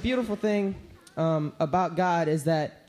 [0.00, 0.74] beautiful thing
[1.16, 2.88] um, about God is that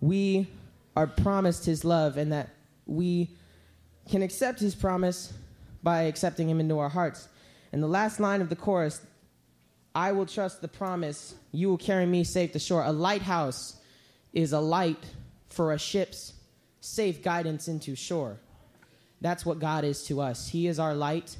[0.00, 0.48] we
[0.96, 2.50] are promised His love and that
[2.86, 3.30] we
[4.10, 5.32] can accept His promise
[5.82, 7.28] by accepting Him into our hearts.
[7.72, 9.00] And the last line of the chorus
[9.94, 12.82] I will trust the promise, you will carry me safe to shore.
[12.84, 13.76] A lighthouse
[14.32, 15.04] is a light
[15.50, 16.32] for a ship's
[16.80, 18.40] safe guidance into shore.
[19.20, 20.48] That's what God is to us.
[20.48, 21.36] He is our light,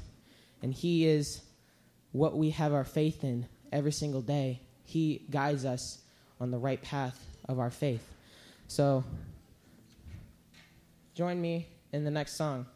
[0.61, 1.41] and He is
[2.15, 4.61] what we have our faith in every single day.
[4.85, 5.99] He guides us
[6.39, 8.13] on the right path of our faith.
[8.69, 9.03] So,
[11.13, 12.67] join me in the next song.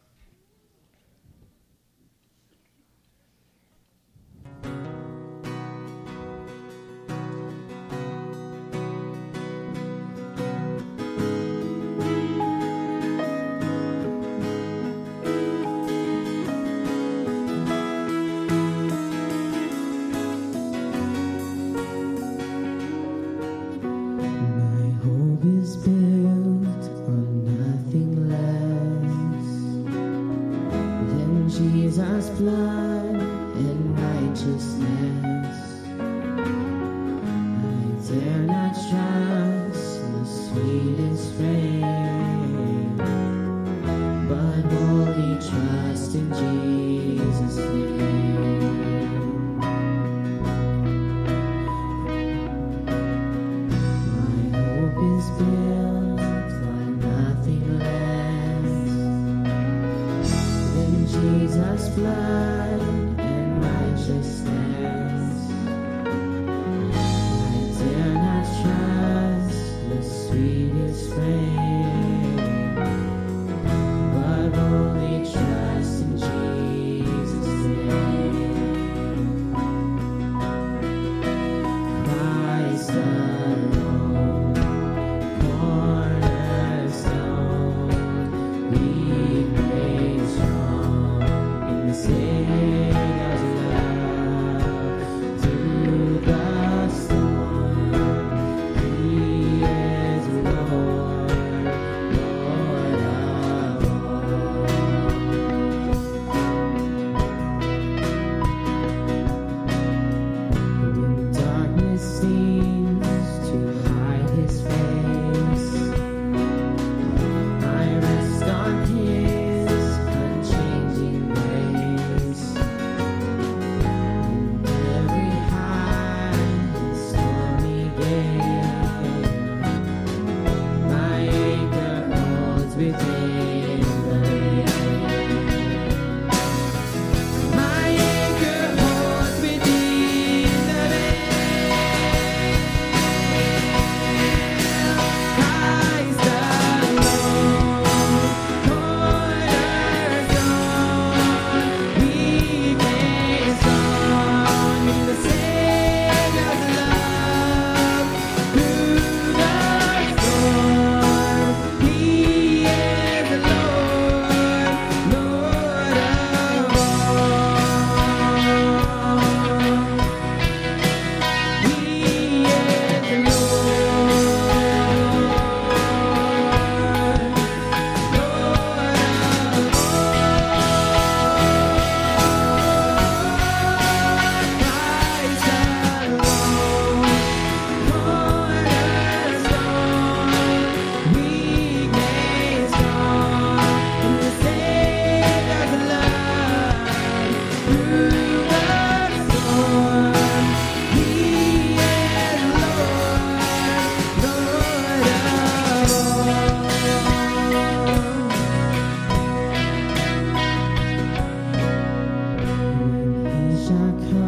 [213.80, 214.19] Continue in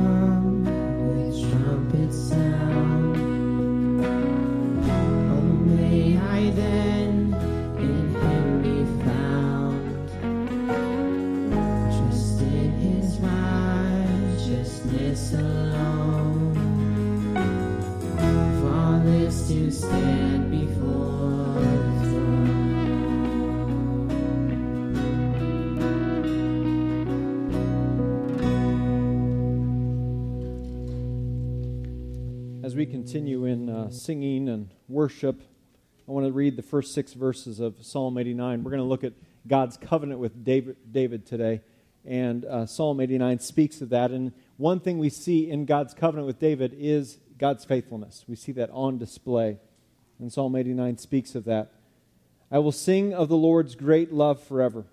[33.94, 35.42] singing and worship,
[36.08, 38.64] I want to read the first six verses of Psalm 89.
[38.64, 39.12] We're going to look at
[39.46, 41.60] God's covenant with David, David today.
[42.04, 44.10] And uh, Psalm 89 speaks of that.
[44.10, 48.24] And one thing we see in God's covenant with David is God's faithfulness.
[48.26, 49.58] We see that on display.
[50.18, 51.72] And Psalm 89 speaks of that.
[52.50, 54.84] I will sing of the Lord's great love forever.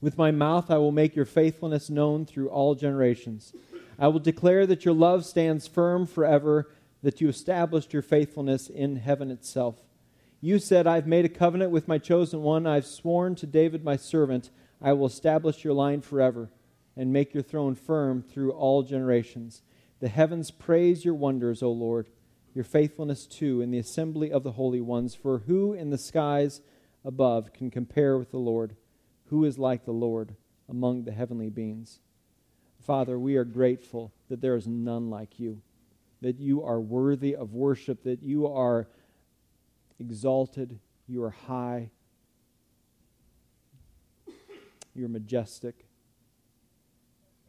[0.00, 3.52] With my mouth I will make your faithfulness known through all generations.
[3.98, 6.68] I will declare that your love stands firm forever,
[7.02, 9.76] that you established your faithfulness in heaven itself.
[10.40, 12.66] You said, I've made a covenant with my chosen one.
[12.66, 14.50] I've sworn to David my servant,
[14.80, 16.50] I will establish your line forever
[16.96, 19.62] and make your throne firm through all generations.
[20.00, 22.08] The heavens praise your wonders, O Lord,
[22.54, 25.14] your faithfulness too in the assembly of the holy ones.
[25.14, 26.62] For who in the skies
[27.04, 28.76] above can compare with the Lord?
[29.26, 30.34] Who is like the Lord
[30.68, 32.00] among the heavenly beings?
[32.80, 35.60] Father, we are grateful that there is none like you,
[36.20, 38.88] that you are worthy of worship, that you are
[39.98, 41.90] exalted, you are high,
[44.94, 45.86] you're majestic,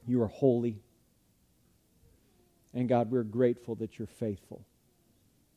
[0.05, 0.81] you are holy.
[2.73, 4.65] And God, we're grateful that you're faithful,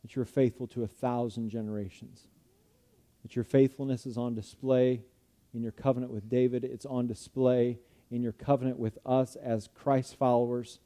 [0.02, 2.26] that you're faithful to a thousand generations,
[3.22, 5.02] that your faithfulness is on display
[5.54, 7.78] in your covenant with David, it's on display
[8.10, 10.80] in your covenant with us as Christ followers.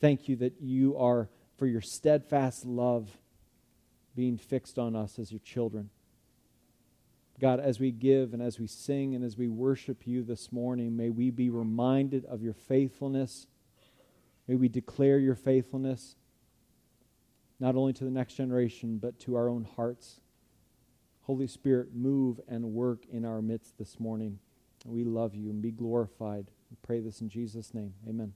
[0.00, 3.18] Thank you that you are, for your steadfast love,
[4.14, 5.90] being fixed on us as your children.
[7.40, 10.96] God, as we give and as we sing and as we worship you this morning,
[10.96, 13.46] may we be reminded of your faithfulness.
[14.48, 16.16] May we declare your faithfulness,
[17.60, 20.20] not only to the next generation, but to our own hearts.
[21.22, 24.38] Holy Spirit, move and work in our midst this morning.
[24.84, 26.50] We love you and be glorified.
[26.70, 27.94] We pray this in Jesus' name.
[28.08, 28.32] Amen.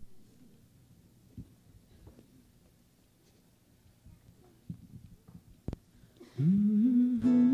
[6.42, 7.51] Mm-hmm.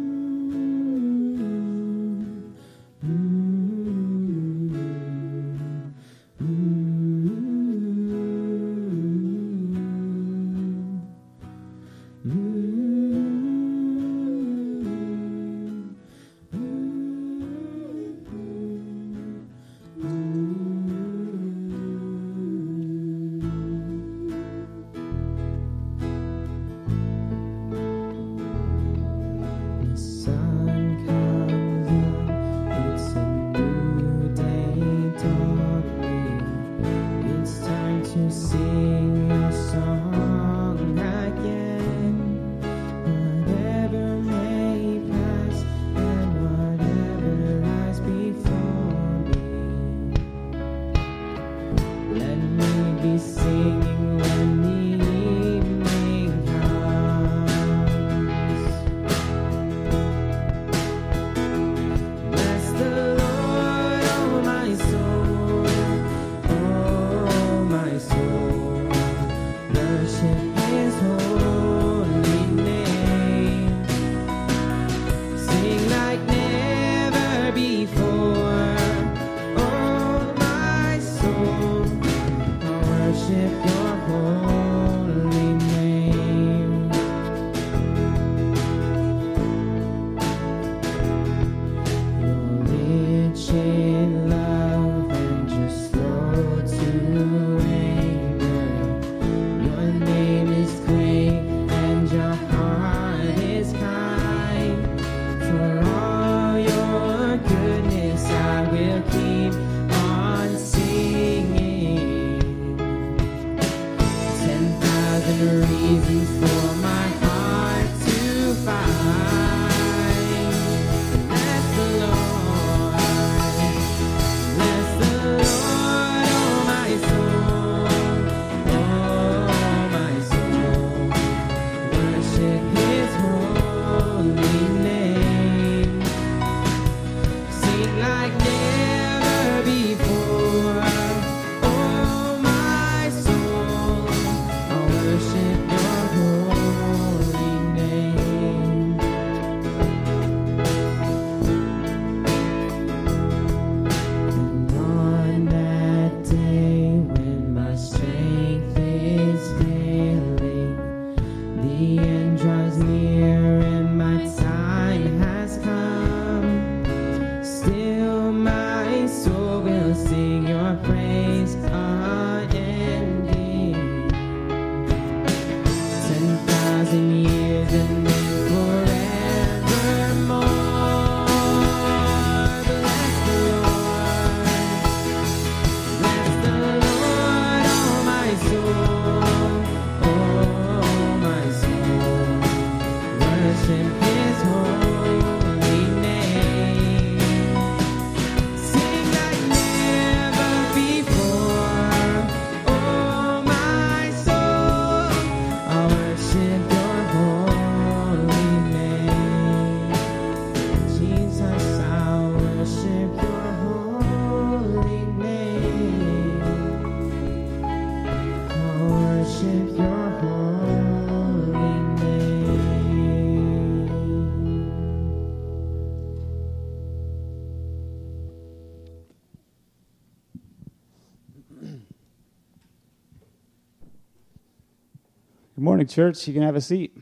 [235.69, 236.27] Morning, church.
[236.27, 236.97] You can have a seat.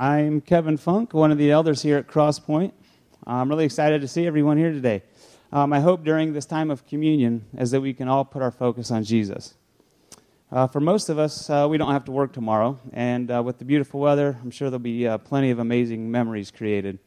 [0.00, 2.72] I'm Kevin Funk, one of the elders here at Crosspoint.
[3.24, 5.04] I'm really excited to see everyone here today.
[5.52, 8.50] Um, I hope during this time of communion is that we can all put our
[8.50, 9.54] focus on Jesus.
[10.50, 13.58] Uh, for most of us, uh, we don't have to work tomorrow, and uh, with
[13.58, 16.98] the beautiful weather, I'm sure there'll be uh, plenty of amazing memories created.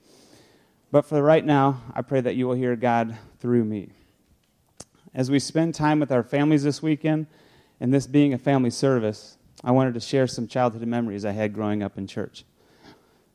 [0.89, 3.89] But for right now, I pray that you will hear God through me.
[5.13, 7.27] As we spend time with our families this weekend,
[7.79, 11.53] and this being a family service, I wanted to share some childhood memories I had
[11.53, 12.43] growing up in church.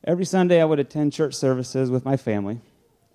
[0.03, 2.61] Every Sunday, I would attend church services with my family,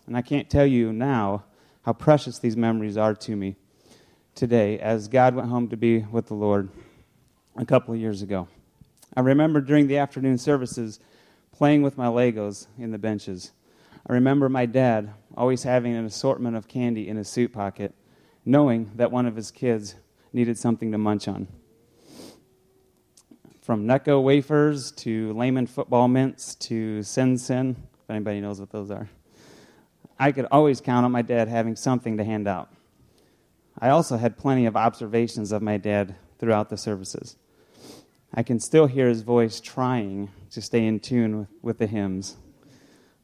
[0.06, 1.44] and I can't tell you now
[1.82, 3.56] how precious these memories are to me
[4.34, 6.68] today as God went home to be with the Lord
[7.56, 8.48] a couple of years ago.
[9.16, 11.00] I remember during the afternoon services
[11.52, 13.52] playing with my Legos in the benches.
[14.08, 17.94] I remember my dad always having an assortment of candy in his suit pocket,
[18.44, 19.94] knowing that one of his kids
[20.32, 21.48] needed something to munch on.
[23.62, 29.08] From Necco wafers to Lehman football mints to Sen-Sen, if anybody knows what those are.
[30.18, 32.70] I could always count on my dad having something to hand out.
[33.78, 37.36] I also had plenty of observations of my dad throughout the services.
[38.34, 42.36] I can still hear his voice trying to stay in tune with, with the hymns.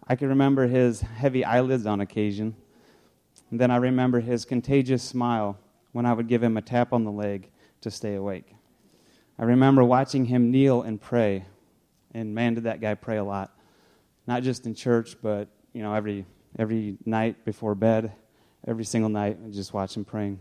[0.06, 2.56] I can remember his heavy eyelids on occasion.
[3.50, 5.58] And then I remember his contagious smile
[5.92, 7.50] when I would give him a tap on the leg
[7.82, 8.54] to stay awake.
[9.38, 11.44] I remember watching him kneel and pray.
[12.12, 13.52] And man, did that guy pray a lot.
[14.26, 16.24] Not just in church, but you know, every
[16.58, 18.12] every night before bed,
[18.66, 20.40] every single night, I just watch him praying.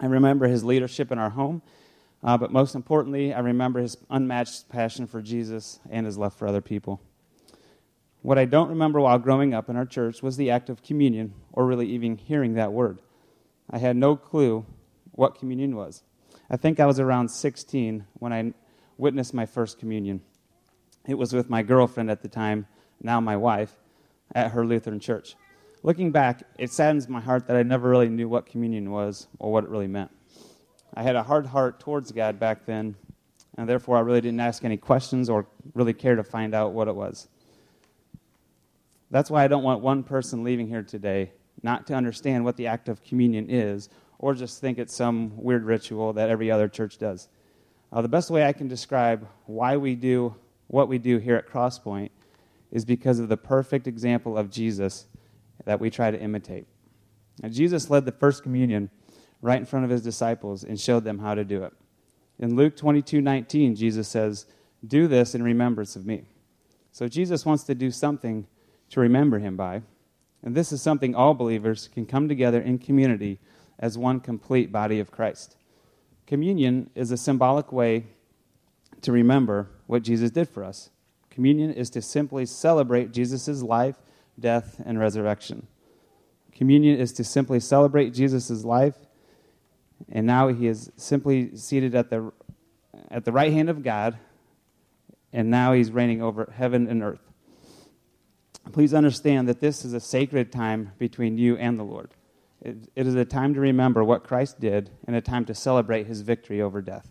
[0.00, 1.62] I remember his leadership in our home,
[2.22, 6.48] uh, but most importantly, I remember his unmatched passion for Jesus and his love for
[6.48, 7.00] other people.
[8.22, 11.34] What I don't remember while growing up in our church was the act of communion,
[11.58, 13.02] or really even hearing that word.
[13.68, 14.64] I had no clue
[15.10, 16.04] what communion was.
[16.48, 18.54] I think I was around 16 when I
[18.96, 20.20] witnessed my first communion.
[21.08, 22.68] It was with my girlfriend at the time,
[23.02, 23.74] now my wife,
[24.36, 25.34] at her Lutheran church.
[25.82, 29.50] Looking back, it saddens my heart that I never really knew what communion was or
[29.50, 30.12] what it really meant.
[30.94, 32.94] I had a hard heart towards God back then,
[33.56, 36.86] and therefore I really didn't ask any questions or really care to find out what
[36.86, 37.26] it was.
[39.10, 42.66] That's why I don't want one person leaving here today not to understand what the
[42.66, 43.88] act of communion is
[44.18, 47.28] or just think it's some weird ritual that every other church does.
[47.92, 50.34] Uh, the best way I can describe why we do
[50.66, 52.10] what we do here at Crosspoint
[52.70, 55.06] is because of the perfect example of Jesus
[55.64, 56.66] that we try to imitate.
[57.42, 58.90] Now, Jesus led the first communion
[59.40, 61.72] right in front of his disciples and showed them how to do it.
[62.38, 64.46] In Luke 22 19, Jesus says,
[64.86, 66.24] Do this in remembrance of me.
[66.92, 68.46] So Jesus wants to do something
[68.90, 69.82] to remember him by.
[70.42, 73.38] And this is something all believers can come together in community
[73.78, 75.56] as one complete body of Christ.
[76.26, 78.06] Communion is a symbolic way
[79.02, 80.90] to remember what Jesus did for us.
[81.30, 83.96] Communion is to simply celebrate Jesus' life,
[84.38, 85.66] death, and resurrection.
[86.52, 88.96] Communion is to simply celebrate Jesus' life,
[90.08, 92.32] and now he is simply seated at the,
[93.10, 94.18] at the right hand of God,
[95.32, 97.27] and now he's reigning over heaven and earth.
[98.72, 102.10] Please understand that this is a sacred time between you and the Lord.
[102.60, 106.06] it, it is a time to remember what Christ did and a time to celebrate
[106.06, 107.08] his victory over death.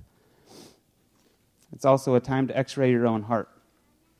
[1.73, 3.49] It's also a time to x ray your own heart.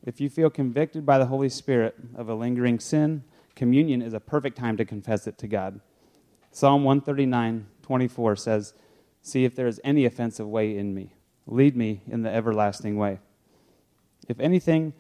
[0.04, 3.24] If you feel convicted by the Holy Spirit of a lingering sin,
[3.56, 5.80] communion is a perfect time to confess it to God.
[6.52, 8.74] Psalm 139, 24 says,
[9.22, 11.14] See if there is any offensive way in me.
[11.46, 13.20] Lead me in the everlasting way.
[14.28, 14.94] If anything,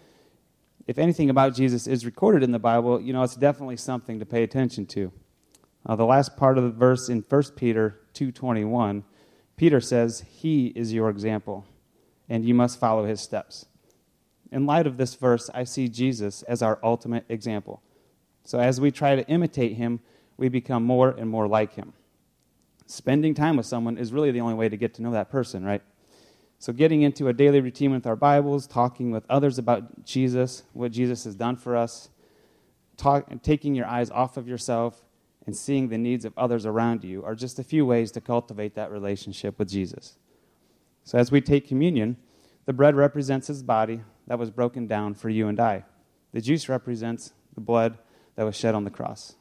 [0.87, 4.25] if anything about Jesus is recorded in the Bible, you know, it's definitely something to
[4.25, 5.11] pay attention to.
[5.85, 9.03] Uh, the last part of the verse in 1 Peter 2.21,
[9.55, 11.65] Peter says, He is your example,
[12.27, 13.65] and you must follow his steps
[14.51, 17.81] in light of this verse, I see Jesus as our ultimate example.
[18.43, 19.99] So as we try to imitate him,
[20.37, 21.93] we become more and more like him.
[22.85, 25.65] Spending time with someone is really the only way to get to know that person,
[25.65, 25.81] right?
[26.59, 30.91] So, getting into a daily routine with our Bibles, talking with others about Jesus, what
[30.91, 32.09] Jesus has done for us,
[32.97, 35.03] talk, taking your eyes off of yourself,
[35.45, 38.73] and seeing the needs of others around you are just a few ways to cultivate
[38.73, 40.17] that relationship with Jesus.
[41.03, 42.17] So, as we take communion,
[42.65, 45.85] the bread represents his body, that was broken down for you and I.
[46.33, 47.97] The juice represents the blood
[48.35, 49.35] that was shed on the cross.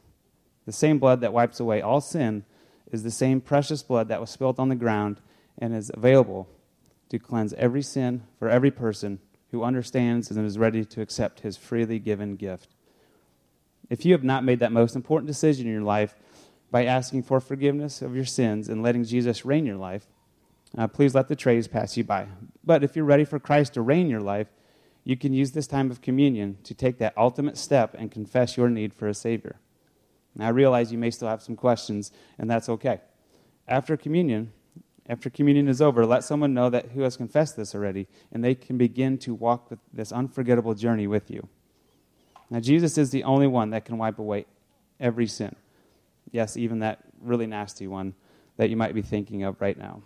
[0.64, 2.44] The same blood that wipes away all sin
[2.92, 5.20] is the same precious blood that was spilled on the ground
[5.58, 6.48] and is available
[7.08, 11.56] to cleanse every sin for every person who understands and is ready to accept his
[11.56, 12.74] freely given gift.
[13.88, 16.16] If you have not made that most important decision in your life,
[16.70, 20.06] by asking for forgiveness of your sins and letting Jesus reign your life,
[20.76, 22.26] uh, please let the trays pass you by.
[22.64, 24.48] But if you're ready for Christ to reign your life,
[25.04, 28.68] you can use this time of communion to take that ultimate step and confess your
[28.68, 29.60] need for a Savior.
[30.34, 33.00] Now, I realize you may still have some questions, and that's okay.
[33.68, 34.52] After communion,
[35.08, 38.54] after communion is over, let someone know that who has confessed this already, and they
[38.54, 41.48] can begin to walk this unforgettable journey with you.
[42.50, 44.46] Now, Jesus is the only one that can wipe away
[44.98, 45.54] every sin.
[46.32, 48.14] Yes, even that really nasty one
[48.56, 50.02] that you might be thinking of right now.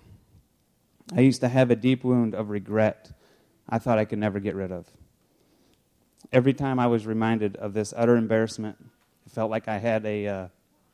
[1.14, 3.10] I used to have a deep wound of regret
[3.68, 4.86] I thought I could never get rid of.
[6.32, 8.76] Every time I was reminded of this utter embarrassment,
[9.24, 10.48] it felt like I had a uh,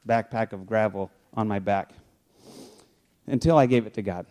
[0.07, 1.93] backpack of gravel on my back
[3.27, 4.27] until I gave it to God.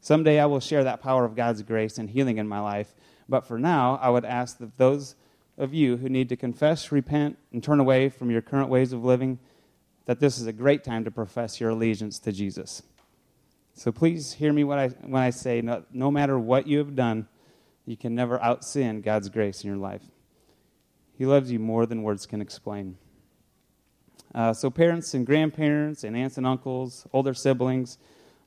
[0.00, 2.94] Someday I will share that power of God's grace and healing in my life,
[3.28, 5.14] but for now, I would ask that those
[5.56, 9.04] of you who need to confess, repent, and turn away from your current ways of
[9.04, 9.38] living,
[10.06, 12.82] that this is a great time to profess your allegiance to Jesus.
[13.74, 16.96] So please hear me when I, when I say no, no matter what you have
[16.96, 17.28] done,
[17.86, 20.02] you can never out sin God's grace in your life.
[21.16, 22.96] He loves you more than words can explain.
[24.34, 27.98] Uh, so, parents and grandparents and aunts and uncles, older siblings,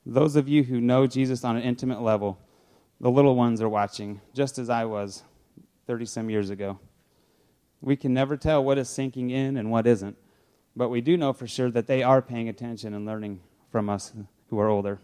[0.04, 2.38] those of you who know Jesus on an intimate level,
[3.00, 5.22] the little ones are watching, just as I was
[5.86, 6.78] 30 some years ago.
[7.80, 10.16] We can never tell what is sinking in and what isn't,
[10.74, 14.12] but we do know for sure that they are paying attention and learning from us
[14.48, 14.98] who are older.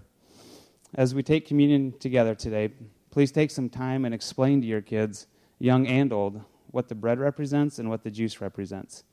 [0.95, 2.71] As we take communion together today,
[3.11, 5.27] please take some time and explain to your kids,
[5.59, 9.05] young and old, what the bread represents and what the juice represents.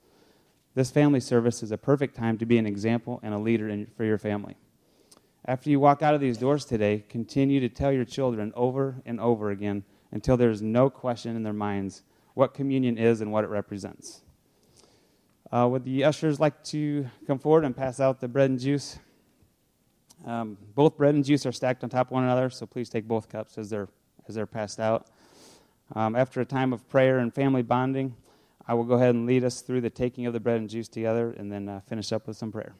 [0.79, 3.87] This family service is a perfect time to be an example and a leader in,
[3.97, 4.55] for your family.
[5.43, 9.19] After you walk out of these doors today, continue to tell your children over and
[9.19, 13.49] over again until there's no question in their minds what communion is and what it
[13.49, 14.21] represents.
[15.51, 18.99] Uh, would the ushers like to come forward and pass out the bread and juice?
[20.25, 23.05] Um, both bread and juice are stacked on top of one another, so please take
[23.05, 23.89] both cups as they're,
[24.29, 25.07] as they're passed out.
[25.93, 28.15] Um, after a time of prayer and family bonding,
[28.69, 30.87] I will go ahead and lead us through the taking of the bread and juice
[30.87, 32.75] together and then uh, finish up with some prayer.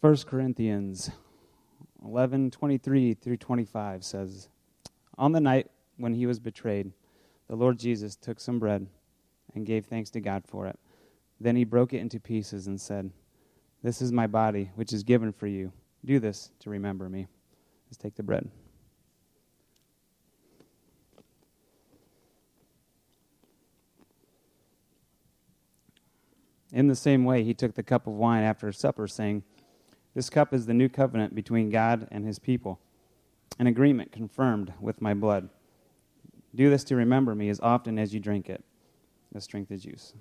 [0.00, 1.10] First Corinthians
[2.04, 4.48] 11 23 through 25 says,
[5.18, 6.92] On the night when he was betrayed,
[7.48, 8.86] the Lord Jesus took some bread
[9.56, 10.78] and gave thanks to God for it.
[11.40, 13.10] Then he broke it into pieces and said,
[13.82, 15.72] This is my body, which is given for you.
[16.04, 17.26] Do this to remember me.
[17.94, 18.50] Let's take the bread.
[26.72, 29.44] In the same way, he took the cup of wine after supper, saying,
[30.12, 32.80] This cup is the new covenant between God and his people,
[33.60, 35.48] an agreement confirmed with my blood.
[36.52, 38.64] Do this to remember me as often as you drink it.
[39.32, 40.14] Let's drink the juice.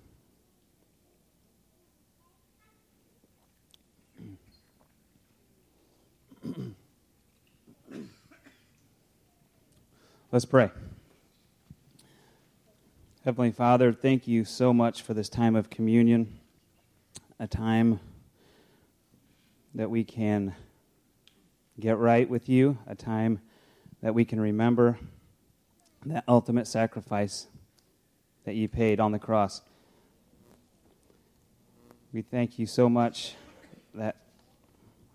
[10.33, 10.71] Let's pray.
[13.23, 16.39] Heavenly Father, thank you so much for this time of communion,
[17.39, 17.99] a time
[19.75, 20.55] that we can
[21.79, 23.41] get right with you, a time
[24.01, 24.97] that we can remember
[26.07, 27.45] that ultimate sacrifice
[28.43, 29.61] that you paid on the cross.
[32.11, 33.35] We thank you so much
[33.93, 34.15] that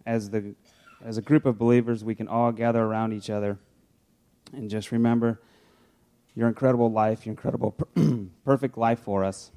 [0.06, 0.54] as the
[1.04, 3.58] as a group of believers we can all gather around each other
[4.52, 5.40] and just remember
[6.34, 7.72] your incredible life, your incredible,
[8.44, 9.50] perfect life for us.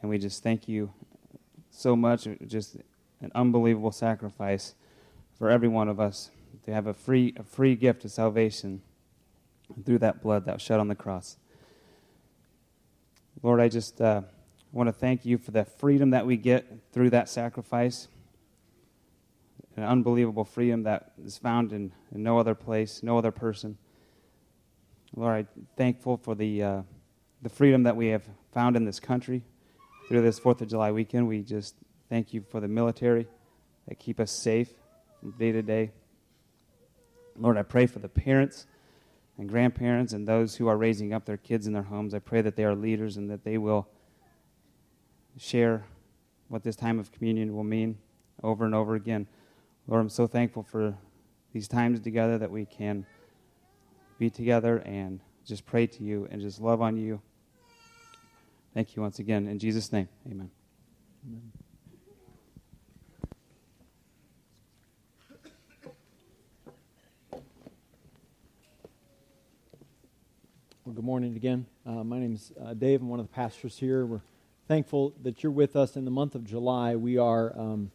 [0.00, 0.92] And we just thank you
[1.70, 2.26] so much.
[2.46, 2.76] Just
[3.20, 4.74] an unbelievable sacrifice
[5.38, 6.30] for every one of us
[6.64, 8.82] to have a free, a free gift of salvation
[9.84, 11.36] through that blood that was shed on the cross.
[13.42, 14.22] Lord, I just uh,
[14.72, 18.08] want to thank you for the freedom that we get through that sacrifice.
[19.76, 23.78] An unbelievable freedom that is found in, in no other place, no other person.
[25.16, 26.82] Lord, I'm thankful for the, uh,
[27.42, 29.42] the freedom that we have found in this country
[30.08, 31.26] through this 4th of July weekend.
[31.26, 31.74] We just
[32.08, 33.26] thank you for the military
[33.86, 34.70] that keep us safe
[35.20, 35.92] from day to day.
[37.36, 38.66] Lord, I pray for the parents
[39.38, 42.12] and grandparents and those who are raising up their kids in their homes.
[42.12, 43.88] I pray that they are leaders and that they will
[45.38, 45.86] share
[46.48, 47.98] what this time of communion will mean
[48.42, 49.26] over and over again.
[49.86, 50.98] Lord, I'm so thankful for
[51.52, 53.06] these times together that we can
[54.18, 57.20] be together and just pray to you and just love on you.
[58.74, 59.46] Thank you once again.
[59.46, 60.50] In Jesus' name, amen.
[61.26, 61.52] amen.
[70.84, 71.66] Well, good morning again.
[71.86, 73.02] Uh, my name is uh, Dave.
[73.02, 74.04] I'm one of the pastors here.
[74.04, 74.22] We're
[74.66, 76.96] thankful that you're with us in the month of July.
[76.96, 77.90] We are um,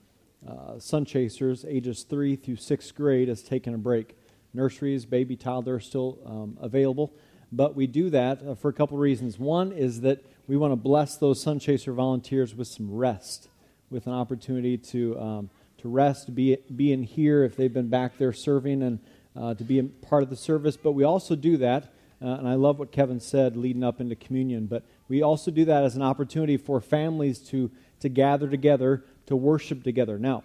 [0.47, 4.15] uh, sun chasers, ages three through sixth grade, has taken a break.
[4.53, 7.13] Nurseries, baby, toddler still um, available,
[7.51, 9.39] but we do that uh, for a couple reasons.
[9.39, 13.47] One is that we want to bless those sun chaser volunteers with some rest,
[13.89, 18.17] with an opportunity to um, to rest, be be in here if they've been back
[18.17, 18.99] there serving, and
[19.35, 20.77] uh, to be a part of the service.
[20.77, 21.91] But we also do that
[22.23, 24.65] uh, and I love what Kevin said leading up into communion.
[24.65, 29.35] But we also do that as an opportunity for families to, to gather together, to
[29.35, 30.17] worship together.
[30.17, 30.43] Now,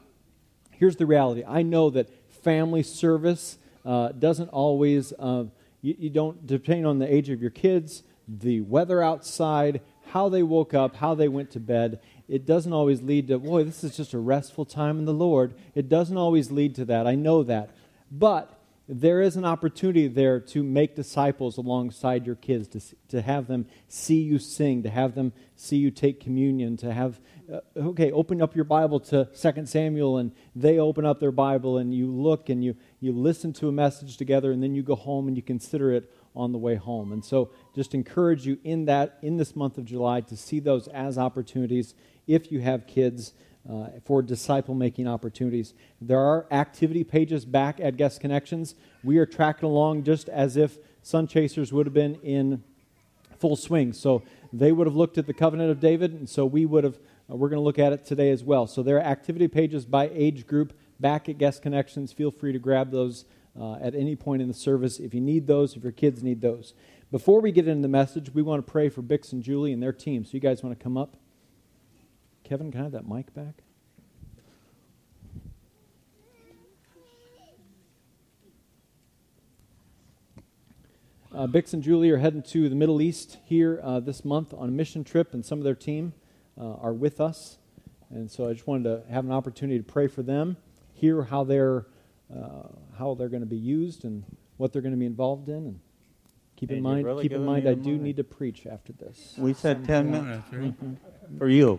[0.72, 2.10] here's the reality I know that
[2.42, 3.58] family service
[3.88, 5.44] uh, doesn't always, uh,
[5.80, 10.42] you, you don't, depending on the age of your kids, the weather outside, how they
[10.42, 11.98] woke up, how they went to bed,
[12.28, 15.54] it doesn't always lead to, boy, this is just a restful time in the Lord.
[15.74, 17.06] It doesn't always lead to that.
[17.06, 17.70] I know that.
[18.12, 18.57] But
[18.88, 23.66] there is an opportunity there to make disciples alongside your kids, to, to have them
[23.86, 27.20] see you sing, to have them see you take communion, to have,
[27.52, 31.76] uh, okay, open up your Bible to 2 Samuel, and they open up their Bible,
[31.76, 34.94] and you look and you, you listen to a message together, and then you go
[34.94, 37.12] home and you consider it on the way home.
[37.12, 40.88] And so just encourage you in that, in this month of July, to see those
[40.88, 41.94] as opportunities
[42.26, 43.34] if you have kids
[43.68, 45.74] uh, for disciple making opportunities.
[46.00, 48.74] There are activity pages back at Guest Connections.
[49.02, 52.62] We are tracking along just as if Sun Chasers would have been in
[53.38, 53.92] full swing.
[53.92, 56.98] So they would have looked at the covenant of David, and so we would have.
[57.30, 58.66] Uh, we're going to look at it today as well.
[58.66, 62.10] So there are activity pages by age group back at Guest Connections.
[62.10, 63.26] Feel free to grab those
[63.58, 66.40] uh, at any point in the service if you need those, if your kids need
[66.40, 66.72] those.
[67.10, 69.82] Before we get into the message, we want to pray for Bix and Julie and
[69.82, 70.24] their team.
[70.24, 71.16] So you guys want to come up?
[72.48, 73.56] Kevin, can I have that mic back?
[81.30, 84.70] Uh, Bix and Julie are heading to the Middle East here uh, this month on
[84.70, 86.14] a mission trip, and some of their team
[86.58, 87.58] uh, are with us.
[88.08, 90.56] And so I just wanted to have an opportunity to pray for them,
[90.94, 91.84] hear how they're
[92.34, 94.24] uh, how they're going to be used and
[94.56, 95.80] what they're going to be involved in, and
[96.58, 97.98] keep in mind really keep in mind I do money.
[98.02, 99.34] need to preach after this.
[99.38, 100.48] We said 10 minutes
[101.38, 101.78] for you.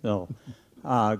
[0.00, 0.28] So,
[0.84, 1.18] uh,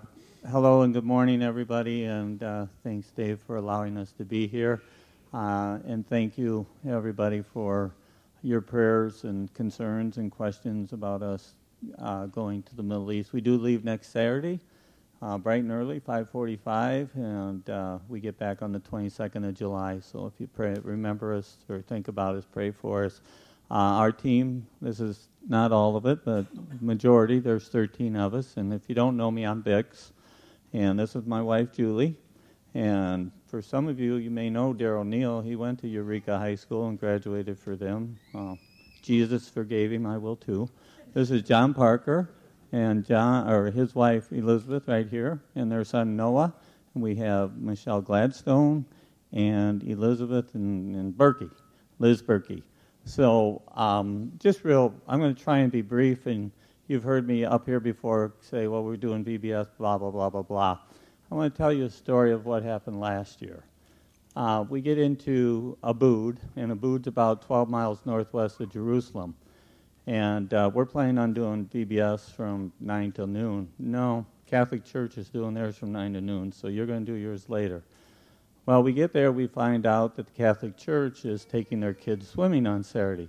[0.51, 4.83] hello and good morning, everybody, and uh, thanks, Dave, for allowing us to be here.
[5.35, 7.93] Uh, and thank you, everybody, for
[8.43, 11.53] your prayers and concerns and questions about us
[11.99, 13.35] uh, going to the Middle East.
[13.35, 14.61] We do leave next Saturday,
[15.23, 20.01] uh, bright and early, 5:45, and uh, we get back on the 22nd of July.
[20.01, 23.21] So if you pray, remember us or think about us, pray for us.
[23.71, 26.47] Uh, our team, this is not all of it, but
[26.81, 27.41] majority.
[27.41, 30.13] There's 13 of us, and if you don't know me, I'm Bix,
[30.73, 32.17] and this is my wife Julie.
[32.75, 35.41] And for some of you, you may know Daryl Neal.
[35.41, 38.19] He went to Eureka High School and graduated for them.
[39.01, 40.05] Jesus forgave him.
[40.05, 40.69] I will too.
[41.15, 42.29] This is John Parker
[42.73, 46.55] and John, or his wife Elizabeth, right here, and their son Noah.
[46.95, 48.85] And we have Michelle Gladstone
[49.33, 51.51] and Elizabeth and, and Berkey,
[51.99, 52.63] Liz Berkey.
[53.05, 56.27] So um, just real, I'm going to try and be brief.
[56.27, 56.51] And
[56.89, 60.43] you've heard me up here before say, well, we're doing VBS, blah blah blah blah
[60.43, 60.79] blah.
[61.31, 63.65] I want to tell you a story of what happened last year.
[64.37, 69.35] Uh, we get into Aboud, and Aboud's about 12 miles northwest of Jerusalem.
[70.07, 73.69] And uh, we're planning on doing VBS from 9 till noon.
[73.79, 77.19] No, Catholic Church is doing theirs from 9 to noon, so you're going to do
[77.19, 77.83] yours later.
[78.67, 82.29] Well, we get there, we find out that the Catholic Church is taking their kids
[82.29, 83.29] swimming on Saturday.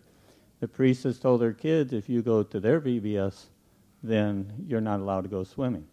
[0.60, 3.46] The priest has told their kids if you go to their VBS,
[4.04, 5.88] then you're not allowed to go swimming.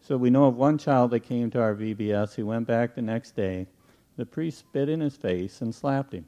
[0.00, 2.36] So we know of one child that came to our VBS.
[2.36, 3.66] He went back the next day.
[4.16, 6.26] The priest spit in his face and slapped him.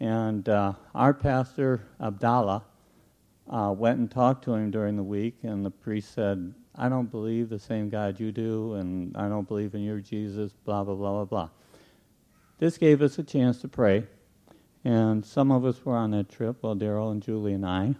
[0.00, 2.64] And uh, our pastor, Abdallah,
[3.50, 7.10] uh, went and talked to him during the week, and the priest said, I don't
[7.10, 10.94] believe the same God you do, and I don't believe in your Jesus, blah, blah,
[10.94, 11.48] blah, blah, blah.
[12.58, 14.06] This gave us a chance to pray,
[14.84, 17.96] and some of us were on that trip, well, Daryl and Julie and I.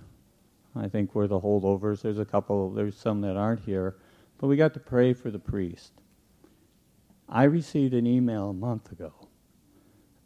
[0.76, 2.02] I think we're the holdovers.
[2.02, 3.96] There's a couple, there's some that aren't here,
[4.38, 5.92] but we got to pray for the priest.
[7.28, 9.12] I received an email a month ago.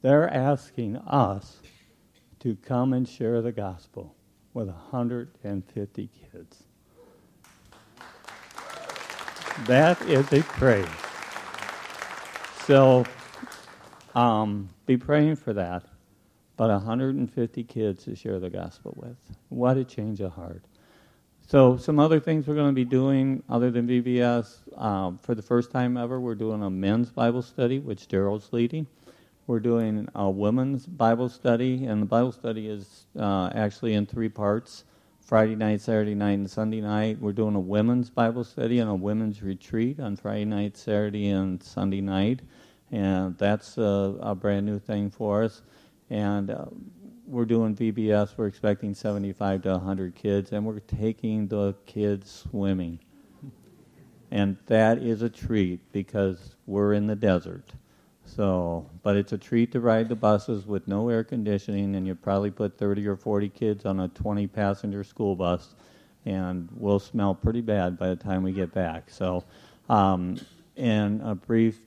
[0.03, 1.61] They're asking us
[2.41, 4.15] to come and share the gospel
[4.55, 6.63] with 150 kids.
[9.67, 10.87] That is a praise.
[12.65, 13.05] So
[14.15, 15.85] um, be praying for that.
[16.57, 19.17] But 150 kids to share the gospel with.
[19.49, 20.63] What a change of heart.
[21.47, 24.81] So, some other things we're going to be doing other than VBS.
[24.81, 28.87] Um, for the first time ever, we're doing a men's Bible study, which Daryl's leading.
[29.47, 34.29] We're doing a women's Bible study, and the Bible study is uh, actually in three
[34.31, 34.85] parts
[35.21, 37.21] Friday night, Saturday night, and Sunday night.
[37.21, 41.63] We're doing a women's Bible study and a women's retreat on Friday night, Saturday, and
[41.63, 42.41] Sunday night.
[42.91, 45.63] And that's a, a brand new thing for us.
[46.09, 46.67] And uh,
[47.27, 48.37] we're doing VBS.
[48.37, 52.99] We're expecting 75 to 100 kids, and we're taking the kids swimming.
[54.31, 57.73] And that is a treat because we're in the desert.
[58.35, 62.17] So, but it's a treat to ride the buses with no air conditioning, and you
[62.17, 65.75] probably put 30 or 40 kids on a 20 passenger school bus,
[66.25, 69.09] and we'll smell pretty bad by the time we get back.
[69.09, 69.45] So,
[69.89, 70.41] um,
[70.75, 71.79] in a brief,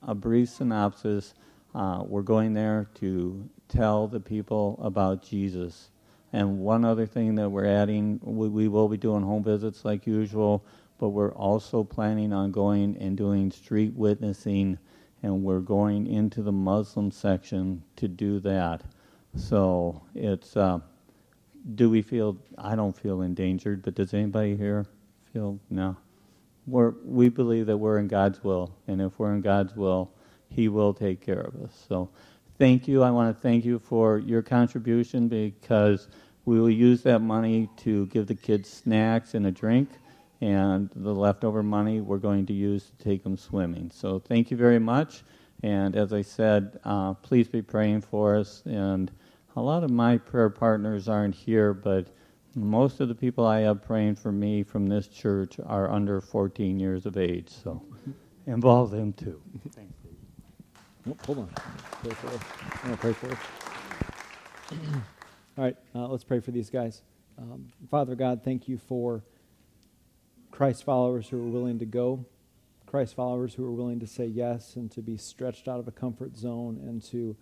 [0.00, 1.34] a brief synopsis,
[1.74, 5.90] uh, we're going there to tell the people about Jesus.
[6.32, 10.06] And one other thing that we're adding, we, we will be doing home visits like
[10.06, 10.64] usual,
[10.98, 14.78] but we're also planning on going and doing street witnessing
[15.22, 18.82] and we're going into the Muslim section to do that.
[19.36, 20.80] So it's, uh,
[21.74, 24.86] do we feel, I don't feel endangered, but does anybody here
[25.32, 25.96] feel, no?
[26.66, 30.12] We're, we believe that we're in God's will, and if we're in God's will,
[30.48, 31.84] He will take care of us.
[31.88, 32.10] So
[32.58, 33.02] thank you.
[33.02, 36.08] I want to thank you for your contribution because
[36.44, 39.88] we will use that money to give the kids snacks and a drink
[40.42, 43.90] and the leftover money we're going to use to take them swimming.
[43.94, 45.22] So thank you very much.
[45.62, 48.64] And as I said, uh, please be praying for us.
[48.66, 49.12] And
[49.54, 52.08] a lot of my prayer partners aren't here, but
[52.56, 56.80] most of the people I have praying for me from this church are under 14
[56.80, 57.48] years of age.
[57.48, 57.80] So
[58.48, 59.40] involve them too.
[59.70, 59.94] Thanks.
[61.08, 61.50] Oh, hold on.
[62.02, 62.40] Pray for us.
[62.82, 63.38] I want to pray for us.
[65.56, 67.02] All right, uh, let's pray for these guys.
[67.38, 69.22] Um, Father God, thank you for
[70.52, 72.26] Christ followers who are willing to go,
[72.86, 75.90] Christ followers who are willing to say yes and to be stretched out of a
[75.90, 77.34] comfort zone and to,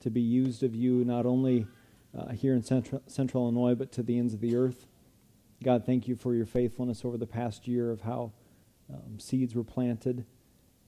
[0.00, 1.66] to be used of you not only
[2.16, 4.86] uh, here in central, central Illinois but to the ends of the earth.
[5.64, 8.32] God, thank you for your faithfulness over the past year of how
[8.92, 10.26] um, seeds were planted.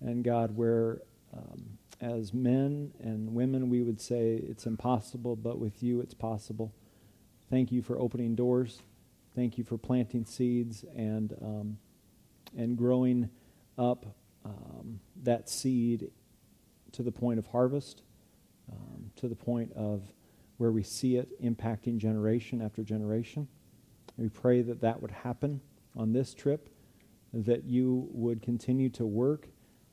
[0.03, 1.01] And God, where
[1.35, 6.75] um, as men and women we would say it's impossible, but with you it's possible.
[7.49, 8.83] Thank you for opening doors.
[9.41, 11.79] Thank you for planting seeds and, um,
[12.55, 13.31] and growing
[13.79, 14.05] up
[14.45, 16.11] um, that seed
[16.93, 18.03] to the point of harvest,
[18.71, 20.03] um, to the point of
[20.59, 23.49] where we see it impacting generation after generation.
[24.19, 25.63] We pray that that would happen
[25.97, 26.69] on this trip,
[27.33, 29.49] that you would continue to work.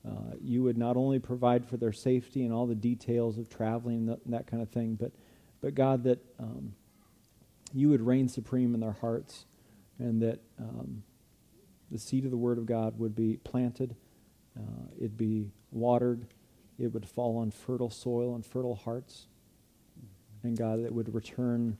[0.05, 3.99] Uh, you would not only provide for their safety and all the details of traveling
[3.99, 5.13] and that, and that kind of thing, but,
[5.61, 6.73] but God, that um,
[7.73, 9.45] you would reign supreme in their hearts
[9.99, 11.03] and that um,
[11.91, 13.95] the seed of the Word of God would be planted,
[14.57, 16.27] uh, it'd be watered,
[16.79, 19.27] it would fall on fertile soil and fertile hearts,
[20.43, 21.77] and God, it would return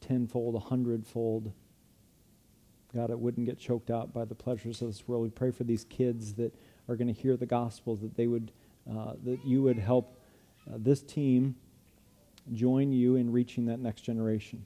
[0.00, 1.52] tenfold, a hundredfold.
[2.94, 5.22] God, it wouldn't get choked out by the pleasures of this world.
[5.22, 6.54] We pray for these kids that
[6.88, 8.52] are going to hear the gospel, that they would,
[8.88, 10.16] uh, that you would help
[10.68, 11.56] uh, this team
[12.52, 14.64] join you in reaching that next generation.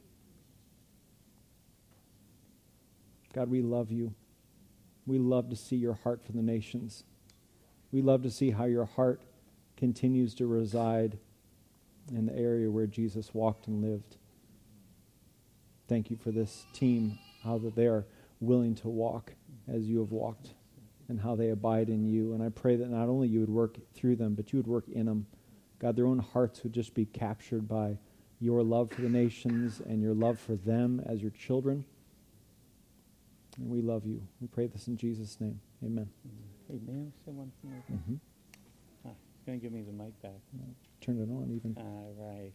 [3.34, 4.14] God, we love you.
[5.06, 7.04] We love to see your heart for the nations.
[7.92, 9.22] We love to see how your heart
[9.76, 11.18] continues to reside
[12.14, 14.16] in the area where Jesus walked and lived.
[15.88, 18.04] Thank you for this team, how that they are
[18.40, 19.32] willing to walk
[19.66, 20.50] as you have walked
[21.08, 22.34] and how they abide in you.
[22.34, 24.88] And I pray that not only you would work through them, but you would work
[24.88, 25.26] in them.
[25.78, 27.98] God, their own hearts would just be captured by
[28.40, 31.84] your love for the nations and your love for them as your children.
[33.58, 34.22] And we love you.
[34.40, 35.60] We pray this in Jesus' name.
[35.84, 36.08] Amen.
[36.68, 37.82] Hey, man, say one thing.
[37.92, 38.14] Mm-hmm.
[39.06, 39.10] Ah,
[39.46, 40.32] going to give me the mic back.
[41.00, 41.76] Turn it on even.
[41.78, 42.52] All right.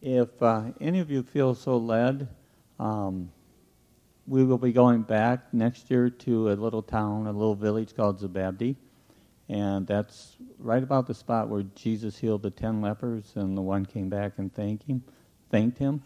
[0.00, 2.28] If uh, any of you feel so led,
[2.78, 3.30] um,
[4.26, 8.20] we will be going back next year to a little town, a little village called
[8.20, 8.76] Zababdeh.
[9.48, 13.86] And that's right about the spot where Jesus healed the ten lepers and the one
[13.86, 15.02] came back and thanked him.
[15.50, 16.02] Thanked him.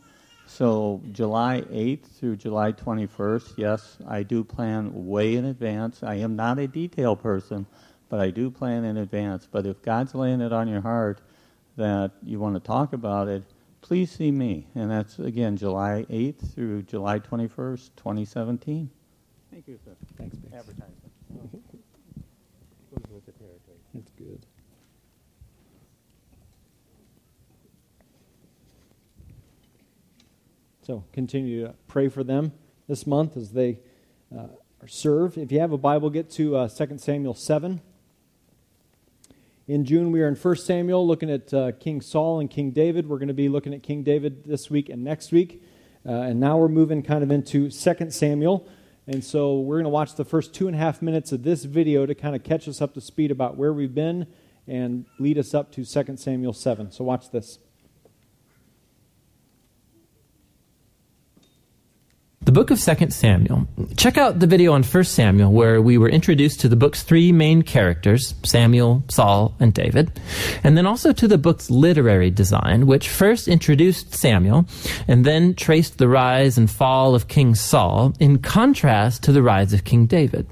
[0.53, 6.03] So July 8th through July 21st, yes, I do plan way in advance.
[6.03, 7.67] I am not a detail person,
[8.11, 9.49] but I do plan in advance.
[9.51, 11.23] But if God's laying it on your heart
[11.79, 13.45] that you want to talk about it,
[13.81, 14.67] please see me.
[14.75, 18.91] And that's, again, July 8th through July 21st, 2017.
[19.51, 19.93] Thank you, sir.
[20.19, 20.53] Thanks, Bix.
[20.53, 21.13] Advertisement.
[22.91, 23.79] Goes with the territory.
[23.95, 24.45] That's good.
[30.85, 32.51] So continue to pray for them
[32.89, 33.79] this month as they
[34.37, 34.49] uh,
[34.83, 35.39] are served.
[35.39, 37.81] If you have a Bible, get to uh, 2 Samuel 7.
[39.69, 43.09] In June, we are in 1 Samuel looking at uh, King Saul and King David.
[43.09, 45.63] We're going to be looking at King David this week and next week.
[46.05, 48.69] Uh, and now we're moving kind of into 2 Samuel.
[49.07, 51.63] And so we're going to watch the first two and a half minutes of this
[51.63, 54.27] video to kind of catch us up to speed about where we've been
[54.67, 56.91] and lead us up to 2 Samuel 7.
[56.91, 57.61] So watch this.
[62.53, 63.67] The book of 2 Samuel.
[63.97, 67.33] Check out the video on 1 Samuel where we were introduced to the book's three
[67.33, 70.21] main characters, Samuel, Saul, and David,
[70.63, 74.67] and then also to the book's literary design, which first introduced Samuel
[75.09, 79.73] and then traced the rise and fall of King Saul in contrast to the rise
[79.73, 80.47] of King David.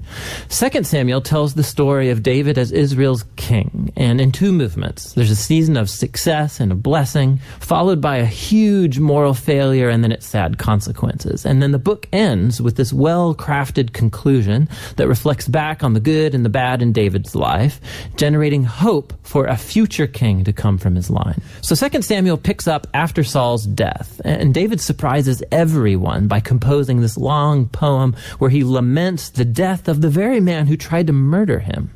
[0.49, 5.13] 2 Samuel tells the story of David as Israel's king, and in two movements.
[5.13, 10.03] There's a season of success and a blessing, followed by a huge moral failure and
[10.03, 11.45] then its sad consequences.
[11.45, 15.99] And then the book ends with this well crafted conclusion that reflects back on the
[15.99, 17.79] good and the bad in David's life,
[18.15, 21.41] generating hope for a future king to come from his line.
[21.61, 27.17] So 2 Samuel picks up after Saul's death, and David surprises everyone by composing this
[27.17, 31.59] long poem where he laments the death of the very man who tried to murder
[31.59, 31.91] him.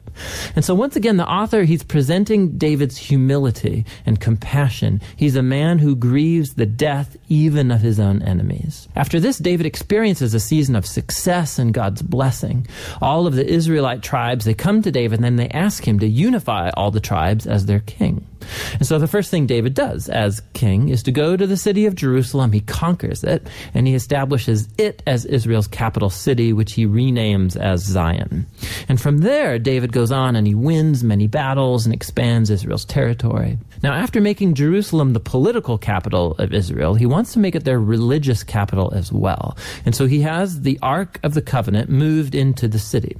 [0.55, 5.01] And so once again, the author, he's presenting David's humility and compassion.
[5.15, 8.87] He's a man who grieves the death even of his own enemies.
[8.95, 12.67] After this, David experiences a season of success and God's blessing.
[13.01, 16.07] All of the Israelite tribes, they come to David and then they ask him to
[16.07, 18.25] unify all the tribes as their king.
[18.73, 21.85] And so the first thing David does as king is to go to the city
[21.85, 22.51] of Jerusalem.
[22.51, 27.83] He conquers it and he establishes it as Israel's capital city, which he renames as
[27.83, 28.45] Zion.
[28.87, 33.57] And from there, David goes on and he wins many battles and expands Israel's territory.
[33.83, 37.79] Now, after making Jerusalem the political capital of Israel, he wants to make it their
[37.79, 39.57] religious capital as well.
[39.85, 43.15] And so he has the Ark of the Covenant moved into the city.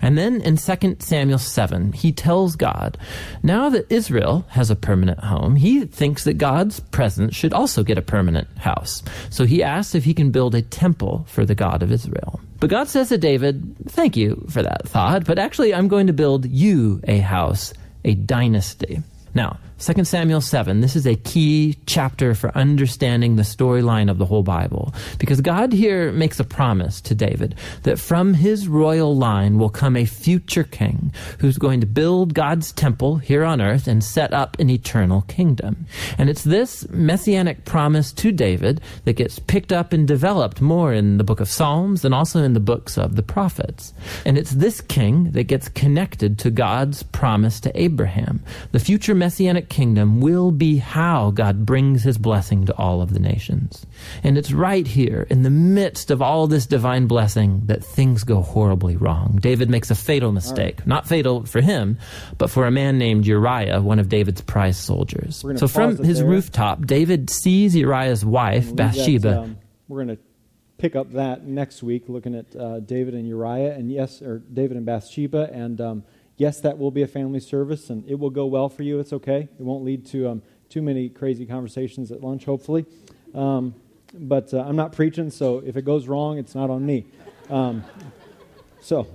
[0.00, 2.98] And then in 2 Samuel 7, he tells God,
[3.42, 7.98] now that Israel has a permanent home, he thinks that God's presence should also get
[7.98, 9.02] a permanent house.
[9.30, 12.40] So he asks if he can build a temple for the God of Israel.
[12.60, 16.12] But God says to David, thank you for that thought, but actually I'm going to
[16.12, 17.72] build you a house,
[18.04, 19.02] a dynasty.
[19.34, 24.24] Now, 2 Samuel 7, this is a key chapter for understanding the storyline of the
[24.24, 24.94] whole Bible.
[25.18, 29.96] Because God here makes a promise to David that from his royal line will come
[29.96, 34.56] a future king who's going to build God's temple here on earth and set up
[34.60, 35.84] an eternal kingdom.
[36.16, 41.18] And it's this messianic promise to David that gets picked up and developed more in
[41.18, 43.92] the book of Psalms and also in the books of the prophets.
[44.24, 48.44] And it's this king that gets connected to God's promise to Abraham.
[48.70, 53.18] The future messianic kingdom will be how God brings his blessing to all of the
[53.18, 53.86] nations.
[54.22, 58.42] And it's right here, in the midst of all this divine blessing, that things go
[58.42, 59.38] horribly wrong.
[59.40, 60.86] David makes a fatal mistake.
[60.86, 61.98] Not fatal for him,
[62.38, 65.44] but for a man named Uriah, one of David's prize soldiers.
[65.56, 66.28] So from his there.
[66.28, 69.40] rooftop, David sees Uriah's wife, Bathsheba.
[69.40, 69.58] Um,
[69.88, 70.22] we're going to
[70.76, 74.76] pick up that next week, looking at uh, David and Uriah, and yes, or David
[74.76, 76.04] and Bathsheba, and um,
[76.42, 78.98] yes, that will be a family service and it will go well for you.
[78.98, 79.42] It's okay.
[79.42, 82.84] It won't lead to um, too many crazy conversations at lunch, hopefully.
[83.32, 83.76] Um,
[84.12, 87.06] but uh, I'm not preaching, so if it goes wrong, it's not on me.
[87.48, 87.84] Um,
[88.80, 89.06] so,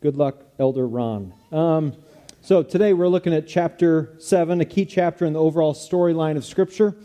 [0.00, 1.34] good luck, Elder Ron.
[1.52, 1.92] Um,
[2.40, 6.46] so, today we're looking at chapter 7, a key chapter in the overall storyline of
[6.46, 6.96] Scripture.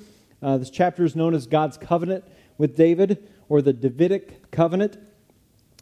[0.41, 2.23] Uh, this chapter is known as God's covenant
[2.57, 4.97] with David, or the Davidic covenant.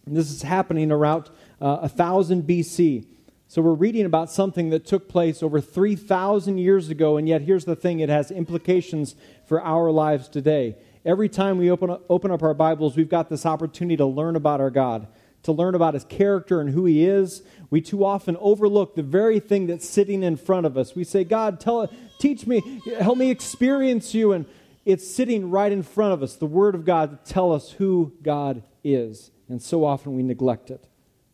[0.07, 1.29] And this is happening around
[1.61, 3.05] uh, 1000 BC.
[3.49, 7.63] So we're reading about something that took place over 3,000 years ago, and yet here's
[7.63, 10.75] the thing it has implications for our lives today.
[11.05, 14.35] Every time we open up, open up our Bibles, we've got this opportunity to learn
[14.35, 15.07] about our God,
[15.43, 17.41] to learn about his character and who he is.
[17.69, 20.93] We too often overlook the very thing that's sitting in front of us.
[20.93, 21.89] We say, God, tell,
[22.19, 24.33] teach me, help me experience you.
[24.33, 24.45] And
[24.83, 28.11] it's sitting right in front of us, the Word of God, to tell us who
[28.21, 29.31] God is.
[29.47, 30.85] And so often we neglect it.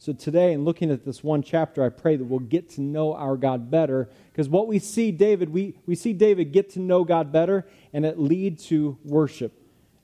[0.04, 3.14] So today, in looking at this one chapter, I pray that we'll get to know
[3.14, 4.10] our God better.
[4.34, 8.06] Because what we see David, we, we see David get to know God better, and
[8.06, 9.54] it lead to worship.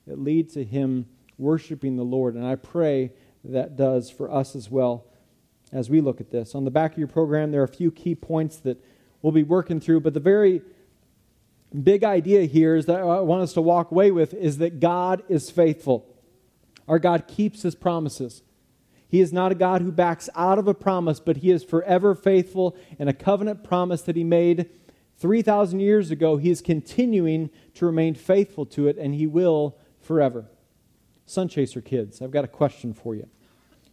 [0.06, 1.04] It lead to him
[1.36, 2.34] worshiping the Lord.
[2.34, 3.12] And I pray
[3.44, 5.04] that does for us as well
[5.70, 6.54] as we look at this.
[6.54, 8.82] On the back of your program, there are a few key points that
[9.20, 10.62] we'll be working through, but the very
[11.78, 15.22] big idea here is that I want us to walk away with is that God
[15.28, 16.06] is faithful.
[16.88, 18.40] Our God keeps his promises.
[19.10, 22.14] He is not a God who backs out of a promise, but He is forever
[22.14, 24.70] faithful in a covenant promise that He made
[25.18, 26.36] 3,000 years ago.
[26.36, 30.46] He is continuing to remain faithful to it, and He will forever.
[31.26, 33.28] Sunchaser kids, I've got a question for you.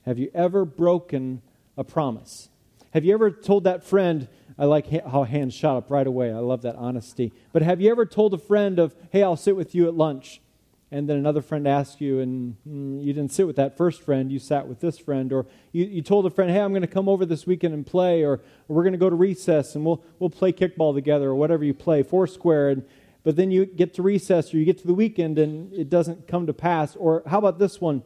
[0.05, 1.41] Have you ever broken
[1.76, 2.49] a promise?
[2.91, 6.32] Have you ever told that friend, I like how hands shot up right away.
[6.32, 7.34] I love that honesty.
[7.51, 10.41] But have you ever told a friend of, hey, I'll sit with you at lunch?
[10.90, 14.32] And then another friend asks you, and mm, you didn't sit with that first friend,
[14.32, 15.34] you sat with this friend.
[15.34, 17.86] Or you, you told a friend, hey, I'm going to come over this weekend and
[17.86, 21.36] play, or, we're going to go to recess and we'll, we'll play kickball together, or
[21.36, 22.70] whatever you play, foursquare.
[22.70, 22.86] And,
[23.24, 26.28] but then you get to recess or you get to the weekend and it doesn't
[26.28, 26.96] come to pass.
[26.96, 28.04] Or how about this one?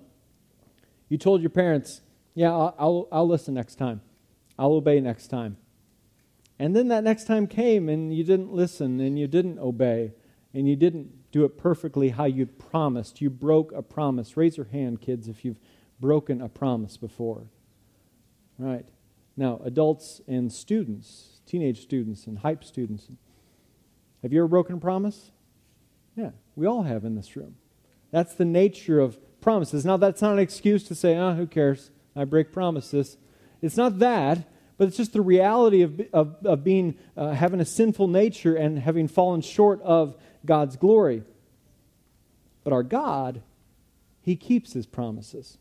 [1.09, 2.01] You told your parents,
[2.33, 4.01] yeah, I'll, I'll, I'll listen next time,
[4.57, 5.57] I'll obey next time.
[6.57, 10.13] And then that next time came and you didn't listen and you didn't obey
[10.53, 13.21] and you didn't do it perfectly how you promised.
[13.21, 14.35] You broke a promise.
[14.35, 15.59] Raise your hand, kids, if you've
[15.99, 17.47] broken a promise before.
[18.57, 18.85] Right.
[19.37, 23.07] Now, adults and students, teenage students and hype students,
[24.21, 25.31] have you ever broken a promise?
[26.15, 27.55] Yeah, we all have in this room.
[28.11, 29.85] That's the nature of promises.
[29.85, 31.91] Now, that's not an excuse to say, oh, who cares?
[32.15, 33.17] I break promises.
[33.61, 34.47] It's not that
[34.77, 38.79] but it's just the reality of, of, of being, uh, having a sinful nature and
[38.79, 40.15] having fallen short of
[40.45, 41.23] God's glory.
[42.63, 43.41] But our God,
[44.21, 45.57] He keeps His promises.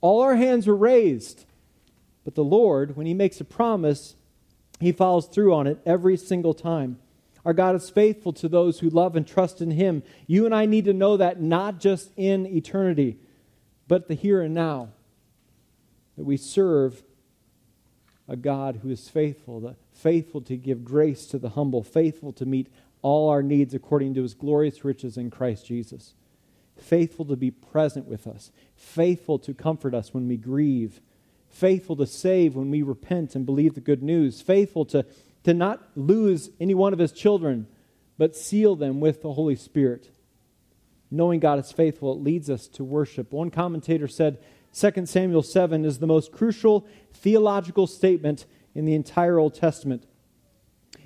[0.00, 1.44] All our hands are raised,
[2.24, 4.16] but the Lord, when He makes a promise,
[4.80, 6.98] He follows through on it every single time.
[7.44, 10.02] Our God is faithful to those who love and trust in Him.
[10.26, 13.18] You and I need to know that not just in eternity,
[13.86, 14.88] but the here and now.
[16.16, 17.02] That we serve
[18.28, 22.46] a God who is faithful, the, faithful to give grace to the humble, faithful to
[22.46, 22.68] meet
[23.02, 26.14] all our needs according to his glorious riches in Christ Jesus,
[26.78, 31.00] faithful to be present with us, faithful to comfort us when we grieve,
[31.50, 35.04] faithful to save when we repent and believe the good news, faithful to,
[35.44, 37.66] to not lose any one of his children,
[38.16, 40.08] but seal them with the Holy Spirit.
[41.10, 43.32] Knowing God is faithful, it leads us to worship.
[43.32, 44.38] One commentator said,
[44.74, 48.44] 2 Samuel 7 is the most crucial theological statement
[48.74, 50.04] in the entire Old Testament.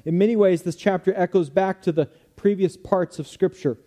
[0.04, 3.78] In many ways, this chapter echoes back to the previous parts of Scripture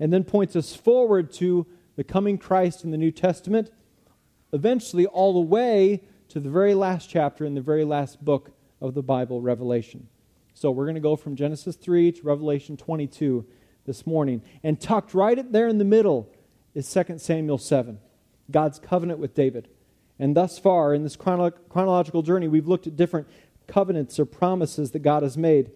[0.00, 3.70] and then points us forward to the coming Christ in the New Testament,
[4.52, 8.94] eventually, all the way to the very last chapter in the very last book of
[8.94, 10.08] the Bible, Revelation.
[10.52, 13.46] So we're going to go from Genesis 3 to Revelation 22
[13.86, 14.42] this morning.
[14.64, 16.32] And tucked right there in the middle
[16.74, 18.00] is 2 Samuel 7.
[18.50, 19.68] God's covenant with David.
[20.18, 23.28] And thus far, in this chronolo- chronological journey, we've looked at different
[23.66, 25.70] covenants or promises that God has made.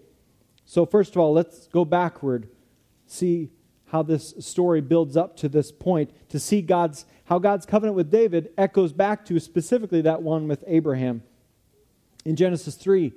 [0.64, 2.48] So, first of all, let's go backward,
[3.06, 3.50] see
[3.86, 8.10] how this story builds up to this point, to see God's, how God's covenant with
[8.10, 11.22] David echoes back to specifically that one with Abraham.
[12.24, 13.12] In Genesis 3,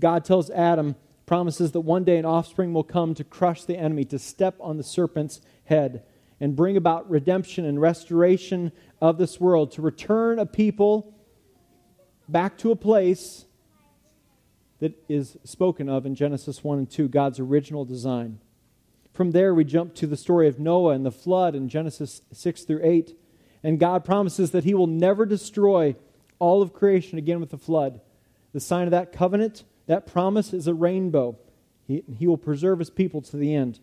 [0.00, 0.96] God tells Adam,
[1.26, 4.76] promises that one day an offspring will come to crush the enemy, to step on
[4.76, 6.02] the serpent's head
[6.40, 11.14] and bring about redemption and restoration of this world, to return a people
[12.28, 13.46] back to a place
[14.78, 18.40] that is spoken of in Genesis 1 and 2, God's original design.
[19.12, 22.64] From there, we jump to the story of Noah and the flood in Genesis 6
[22.64, 23.16] through 8.
[23.62, 25.96] And God promises that He will never destroy
[26.38, 28.02] all of creation again with the flood.
[28.52, 31.38] The sign of that covenant, that promise, is a rainbow.
[31.86, 33.80] He, he will preserve His people to the end.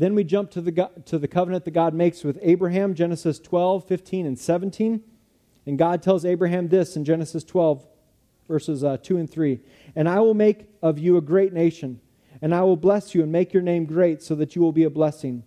[0.00, 3.86] Then we jump to the, to the covenant that God makes with Abraham, Genesis 12,
[3.86, 5.02] 15, and 17.
[5.66, 7.86] And God tells Abraham this in Genesis 12,
[8.48, 9.60] verses uh, 2 and 3
[9.94, 12.00] And I will make of you a great nation,
[12.40, 14.84] and I will bless you and make your name great, so that you will be
[14.84, 15.42] a blessing.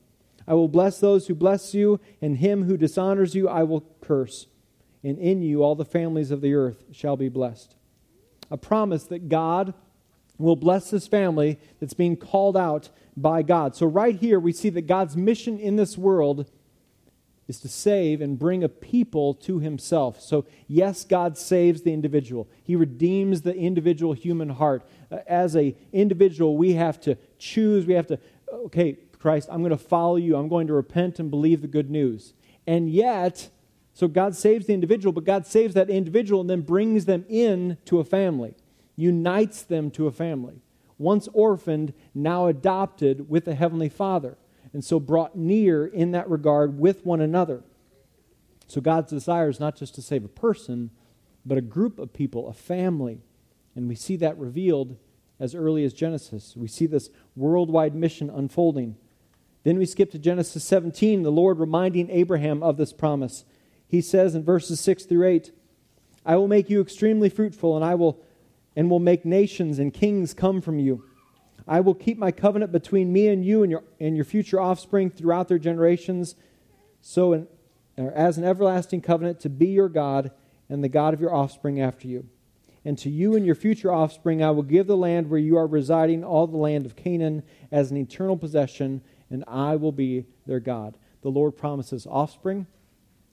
[0.47, 4.45] I will bless those who bless you, and him who dishonors you I will curse.
[5.03, 7.73] And in you all the families of the earth shall be blessed.
[8.51, 9.73] A promise that God
[10.37, 13.75] will bless this family that's being called out by God.
[13.75, 16.49] So, right here, we see that God's mission in this world
[17.47, 20.21] is to save and bring a people to himself.
[20.21, 22.47] So, yes, God saves the individual.
[22.63, 24.87] He redeems the individual human heart.
[25.11, 28.19] Uh, as a individual, we have to choose, we have to
[28.53, 30.35] okay, Christ, I'm going to follow you.
[30.35, 32.33] I'm going to repent and believe the good news.
[32.67, 33.49] And yet,
[33.93, 37.77] so God saves the individual, but God saves that individual and then brings them in
[37.85, 38.55] to a family,
[38.95, 40.62] unites them to a family
[40.97, 44.37] once orphaned, now adopted with the Heavenly Father,
[44.73, 47.63] and so brought near in that regard with one another.
[48.67, 50.89] So God's desire is not just to save a person,
[51.45, 53.21] but a group of people, a family.
[53.75, 54.97] And we see that revealed
[55.39, 56.55] as early as Genesis.
[56.55, 58.95] We see this worldwide mission unfolding.
[59.63, 63.45] Then we skip to Genesis 17, the Lord reminding Abraham of this promise.
[63.87, 65.51] He says in verses 6 through 8,
[66.25, 68.23] I will make you extremely fruitful, and I will
[68.75, 71.03] and will make nations and kings come from you.
[71.67, 75.09] I will keep my covenant between me and you and your, and your future offspring
[75.09, 76.35] throughout their generations,
[77.01, 77.47] so
[77.97, 80.31] as an everlasting covenant to be your God
[80.69, 82.27] and the God of your offspring after you.
[82.85, 85.67] and to you and your future offspring I will give the land where you are
[85.67, 90.59] residing, all the land of Canaan, as an eternal possession, and I will be their
[90.59, 90.97] God.
[91.21, 92.67] The Lord promises offspring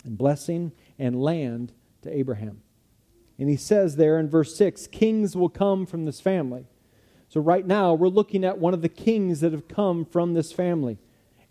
[0.05, 1.72] and blessing and land
[2.03, 2.62] to Abraham.
[3.41, 6.66] And he says there in verse 6 kings will come from this family.
[7.28, 10.53] So, right now, we're looking at one of the kings that have come from this
[10.53, 10.99] family,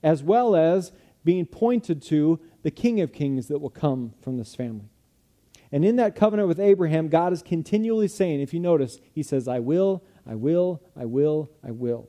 [0.04, 0.92] as well as
[1.24, 4.90] being pointed to the King of Kings that will come from this family.
[5.72, 9.48] And in that covenant with Abraham, God is continually saying, if you notice, He says,
[9.48, 12.08] I will, I will, I will, I will.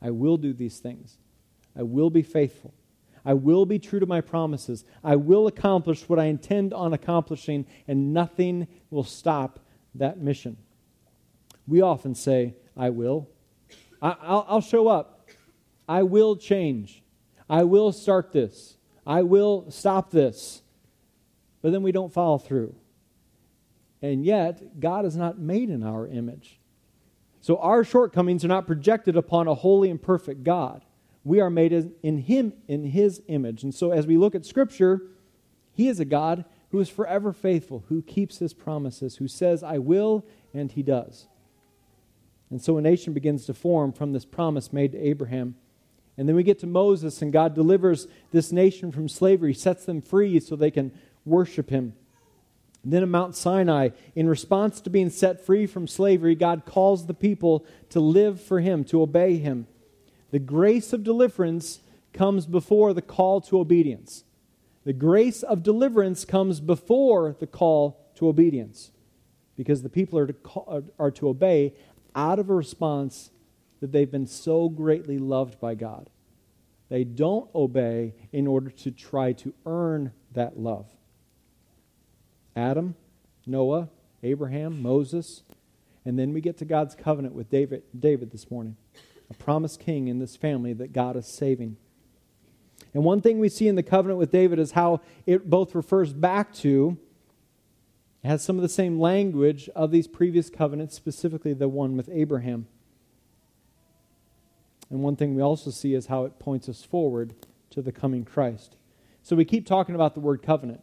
[0.00, 1.18] I will do these things.
[1.76, 2.72] I will be faithful.
[3.24, 4.84] I will be true to my promises.
[5.02, 9.60] I will accomplish what I intend on accomplishing, and nothing will stop
[9.94, 10.56] that mission.
[11.66, 13.28] We often say, I will.
[14.00, 15.28] I, will show up.
[15.88, 17.02] I will change.
[17.50, 18.76] I will start this.
[19.06, 20.62] I will stop this.
[21.62, 22.74] But then we don't follow through.
[24.00, 26.60] And yet, God is not made in our image.
[27.40, 30.84] So our shortcomings are not projected upon a holy and perfect God.
[31.24, 33.62] We are made in him in his image.
[33.62, 35.02] And so as we look at scripture,
[35.72, 39.78] he is a God who is forever faithful, who keeps his promises, who says I
[39.78, 41.26] will and he does.
[42.50, 45.56] And so a nation begins to form from this promise made to Abraham.
[46.16, 50.00] And then we get to Moses, and God delivers this nation from slavery, sets them
[50.00, 50.92] free so they can
[51.24, 51.94] worship him.
[52.82, 57.06] And then at Mount Sinai, in response to being set free from slavery, God calls
[57.06, 59.66] the people to live for him, to obey him.
[60.30, 61.80] The grace of deliverance
[62.12, 64.24] comes before the call to obedience.
[64.84, 68.90] The grace of deliverance comes before the call to obedience
[69.56, 71.74] because the people are to, call, are to obey
[72.14, 73.30] out of a response
[73.80, 76.10] that they've been so greatly loved by God.
[76.88, 80.86] They don't obey in order to try to earn that love.
[82.56, 82.94] Adam,
[83.46, 83.88] Noah,
[84.22, 85.42] Abraham, Moses,
[86.04, 88.76] and then we get to God's covenant with David, David this morning,
[89.30, 91.76] a promised king in this family that God is saving.
[92.94, 96.12] And one thing we see in the covenant with David is how it both refers
[96.12, 96.98] back to
[98.22, 102.08] it has some of the same language of these previous covenants, specifically the one with
[102.12, 102.66] Abraham.
[104.90, 107.34] And one thing we also see is how it points us forward
[107.70, 108.76] to the coming Christ.
[109.22, 110.80] So we keep talking about the word covenant.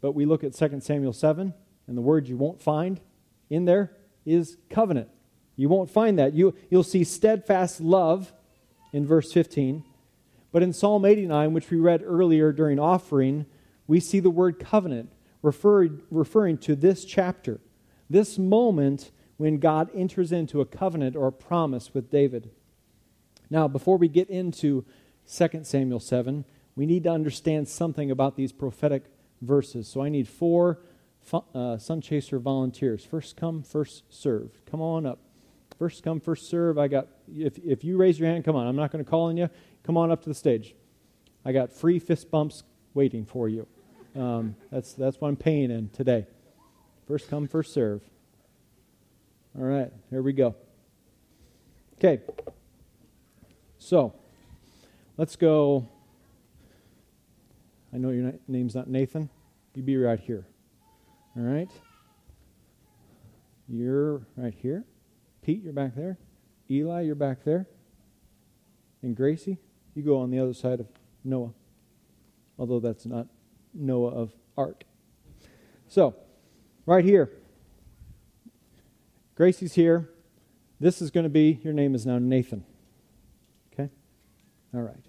[0.00, 1.54] But we look at 2 Samuel 7,
[1.86, 3.00] and the word you won't find
[3.48, 3.92] in there
[4.26, 5.08] is covenant.
[5.56, 6.34] You won't find that.
[6.34, 8.32] You, you'll see steadfast love
[8.92, 9.84] in verse 15.
[10.52, 13.46] But in Psalm 89, which we read earlier during offering,
[13.86, 17.60] we see the word covenant referring, referring to this chapter,
[18.08, 22.50] this moment when God enters into a covenant or a promise with David.
[23.50, 24.84] Now, before we get into
[25.32, 26.44] 2 Samuel 7,
[26.76, 29.04] we need to understand something about these prophetic
[29.42, 29.88] verses.
[29.88, 30.80] So I need four
[31.54, 33.04] uh, Sun Chaser volunteers.
[33.04, 34.50] First come, first serve.
[34.70, 35.18] Come on up.
[35.78, 36.78] First come, first serve.
[36.78, 38.66] I got, if, if you raise your hand, come on.
[38.66, 39.50] I'm not going to call on you.
[39.82, 40.74] Come on up to the stage.
[41.44, 42.62] I got free fist bumps
[42.94, 43.66] waiting for you.
[44.16, 46.26] Um, that's, that's what I'm paying in today.
[47.06, 48.02] First come, first serve.
[49.58, 50.54] All right, here we go.
[51.98, 52.22] Okay.
[53.78, 54.14] So,
[55.16, 55.88] let's go.
[57.92, 59.28] I know your name's not Nathan.
[59.74, 60.46] You be right here.
[61.36, 61.70] All right?
[63.68, 64.84] You're right here.
[65.44, 66.16] Pete, you're back there.
[66.70, 67.66] Eli, you're back there.
[69.02, 69.58] And Gracie,
[69.94, 70.88] you go on the other side of
[71.22, 71.52] Noah.
[72.58, 73.26] Although that's not
[73.74, 74.84] Noah of Ark.
[75.86, 76.16] So,
[76.86, 77.30] right here.
[79.34, 80.08] Gracie's here.
[80.80, 82.64] This is going to be, your name is now Nathan.
[83.72, 83.90] Okay?
[84.72, 85.04] All right.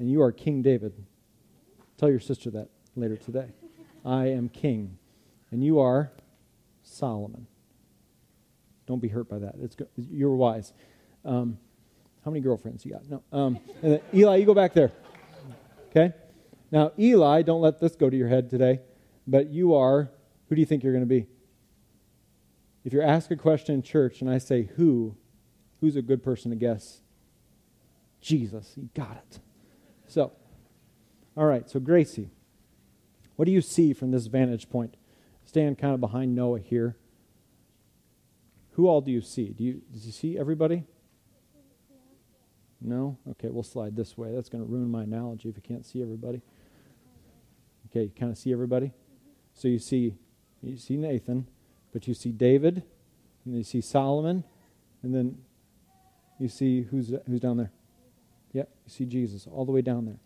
[0.00, 0.92] And you are King David.
[1.98, 3.50] Tell your sister that later today.
[4.04, 4.98] I am king.
[5.52, 6.10] And you are
[6.82, 7.46] Solomon.
[8.92, 9.54] Don't be hurt by that.
[9.58, 10.74] It's, you're wise.
[11.24, 11.56] Um,
[12.26, 13.08] how many girlfriends you got?
[13.08, 13.22] No.
[13.32, 13.58] Um,
[14.12, 14.92] Eli, you go back there.
[15.88, 16.12] Okay?
[16.70, 18.80] Now, Eli, don't let this go to your head today,
[19.26, 20.10] but you are,
[20.46, 21.26] who do you think you're going to be?
[22.84, 25.16] If you're asked a question in church and I say, who,
[25.80, 27.00] who's a good person to guess?
[28.20, 28.74] Jesus.
[28.76, 29.38] You got it.
[30.06, 30.32] So,
[31.34, 32.28] all right, so Gracie,
[33.36, 34.98] what do you see from this vantage point?
[35.46, 36.98] Stand kind of behind Noah here.
[38.72, 39.50] Who all do you see?
[39.50, 40.84] Do you, do you see everybody?
[42.80, 43.18] No?
[43.30, 44.34] Okay, we'll slide this way.
[44.34, 46.42] That's going to ruin my analogy if you can't see everybody.
[47.90, 48.92] Okay, you kind of see everybody?
[49.54, 50.14] So you see
[50.62, 51.48] you see Nathan,
[51.92, 52.84] but you see David,
[53.44, 54.44] and you see Solomon,
[55.02, 55.38] and then
[56.38, 57.72] you see who's who's down there?
[58.52, 60.18] Yep, you see Jesus all the way down there.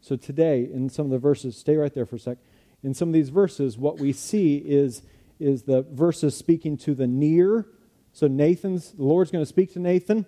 [0.00, 2.38] So today, in some of the verses, stay right there for a sec.
[2.82, 5.02] In some of these verses, what we see is
[5.38, 7.66] is the verses speaking to the near.
[8.12, 10.26] So Nathan's, the Lord's going to speak to Nathan.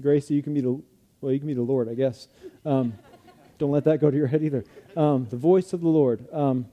[0.00, 0.80] Gracie, you can be the,
[1.20, 2.28] well, you can be the Lord, I guess.
[2.64, 2.94] Um,
[3.58, 4.64] don't let that go to your head either.
[4.96, 6.26] Um, the voice of the Lord.
[6.32, 6.66] Um,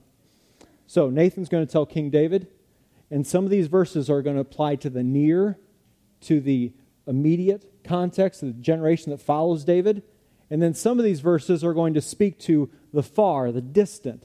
[0.86, 2.48] so Nathan's going to tell King David,
[3.10, 5.58] and some of these verses are going to apply to the near,
[6.22, 6.72] to the
[7.06, 10.02] immediate context, the generation that follows David.
[10.50, 14.24] And then some of these verses are going to speak to the far, the distant.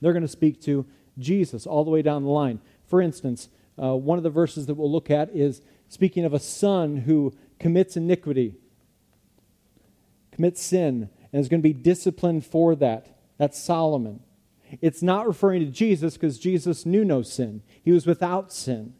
[0.00, 0.86] They're going to speak to
[1.18, 2.60] Jesus all the way down the line.
[2.86, 3.48] For instance,
[3.80, 7.34] uh, one of the verses that we'll look at is speaking of a son who
[7.58, 8.54] commits iniquity,
[10.32, 13.18] commits sin, and is going to be disciplined for that.
[13.38, 14.20] That's Solomon.
[14.80, 18.94] It's not referring to Jesus because Jesus knew no sin, he was without sin.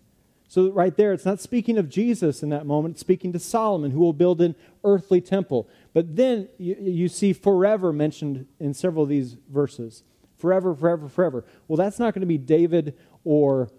[0.49, 3.91] So, right there, it's not speaking of Jesus in that moment, it's speaking to Solomon,
[3.91, 4.55] who will build an
[4.85, 5.69] earthly temple.
[5.93, 10.05] But then you, you see forever mentioned in several of these verses.
[10.39, 11.45] Forever, forever, forever.
[11.67, 13.71] Well, that's not going to be David or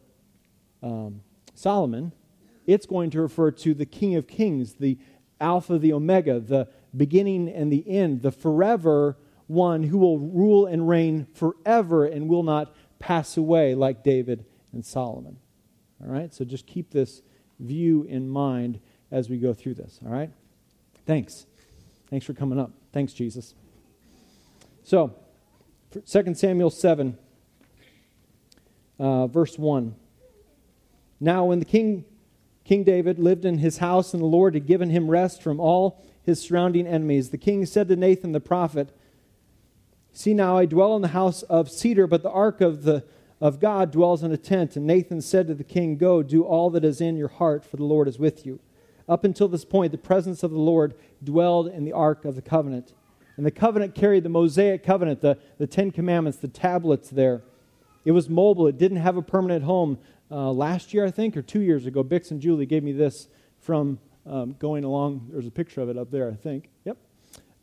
[0.84, 1.22] um,
[1.54, 2.14] Solomon.
[2.66, 4.98] It's going to refer to the King of Kings, the
[5.40, 9.18] Alpha, the Omega, the beginning and the end, the forever
[9.48, 14.86] one who will rule and reign forever and will not pass away like David and
[14.86, 15.38] Solomon.
[16.04, 16.34] All right?
[16.34, 17.22] So just keep this
[17.60, 18.80] view in mind
[19.12, 20.00] as we go through this.
[20.06, 20.30] All right?
[21.06, 21.46] Thanks.
[22.10, 22.72] Thanks for coming up.
[22.92, 23.56] Thanks, Jesus.
[24.84, 25.16] So,
[26.06, 27.18] 2 Samuel 7,
[29.00, 29.96] uh, verse 1.
[31.20, 32.06] Now, when the king,
[32.64, 36.04] King David lived in his house and the Lord had given him rest from all
[36.24, 38.90] his surrounding enemies, the king said to Nathan the prophet,
[40.12, 43.06] See now, I dwell in the house of cedar, but the ark of, the,
[43.40, 44.76] of God dwells in a tent.
[44.76, 47.78] And Nathan said to the king, Go, do all that is in your heart, for
[47.78, 48.60] the Lord is with you.
[49.08, 52.42] Up until this point, the presence of the Lord dwelled in the ark of the
[52.42, 52.94] covenant.
[53.38, 57.44] And the covenant carried the Mosaic covenant, the, the Ten Commandments, the tablets there.
[58.04, 60.00] It was mobile, it didn't have a permanent home.
[60.30, 63.30] Uh, last year, I think, or two years ago, Bix and Julie gave me this
[63.60, 65.30] from um, going along.
[65.32, 66.70] There's a picture of it up there, I think.
[66.86, 66.98] Yep.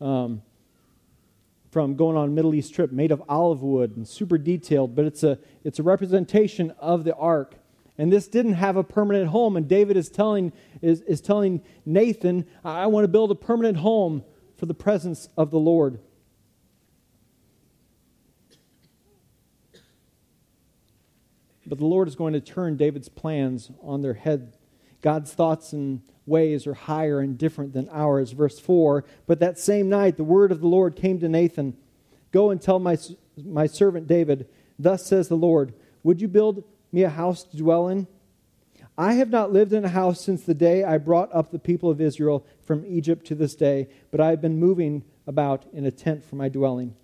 [0.00, 0.42] Um,
[1.70, 5.04] from going on a Middle East trip, made of olive wood and super detailed, but
[5.04, 7.56] it's a, it's a representation of the ark.
[7.98, 9.56] And this didn't have a permanent home.
[9.56, 14.24] And David is telling, is, is telling Nathan, I want to build a permanent home
[14.56, 16.00] for the presence of the Lord.
[21.66, 24.56] But the Lord is going to turn David's plans on their head.
[25.00, 28.32] God's thoughts and ways are higher and different than ours.
[28.32, 31.76] Verse 4 But that same night the word of the Lord came to Nathan
[32.34, 32.98] Go and tell my,
[33.36, 37.86] my servant David, Thus says the Lord, Would you build me a house to dwell
[37.86, 38.08] in?
[38.98, 41.90] I have not lived in a house since the day I brought up the people
[41.90, 45.92] of Israel from Egypt to this day, but I have been moving about in a
[45.92, 46.96] tent for my dwelling.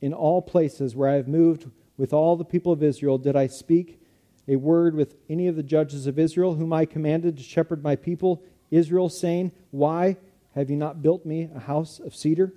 [0.00, 3.46] In all places where I have moved with all the people of Israel, did I
[3.46, 4.00] speak
[4.48, 7.96] a word with any of the judges of Israel, whom I commanded to shepherd my
[7.96, 10.16] people, Israel, saying, Why
[10.54, 12.52] have you not built me a house of cedar?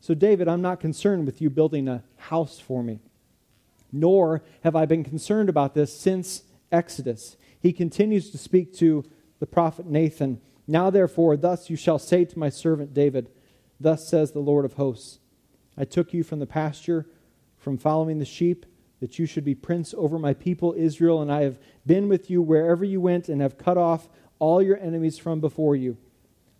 [0.00, 3.00] So, David, I'm not concerned with you building a house for me,
[3.90, 9.06] nor have I been concerned about this since Exodus he continues to speak to
[9.40, 10.38] the prophet Nathan.
[10.68, 13.30] Now, therefore, thus you shall say to my servant David,
[13.80, 15.18] Thus says the Lord of hosts
[15.74, 17.06] I took you from the pasture,
[17.64, 18.66] from following the sheep,
[19.00, 22.40] that you should be prince over my people Israel, and I have been with you
[22.40, 24.08] wherever you went, and have cut off
[24.38, 25.96] all your enemies from before you.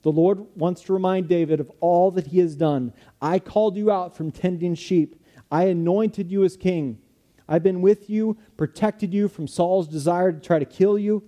[0.02, 2.92] The Lord wants to remind David of all that he has done.
[3.22, 6.98] I called you out from tending sheep, I anointed you as king.
[7.46, 11.22] I've been with you, protected you from Saul's desire to try to kill you.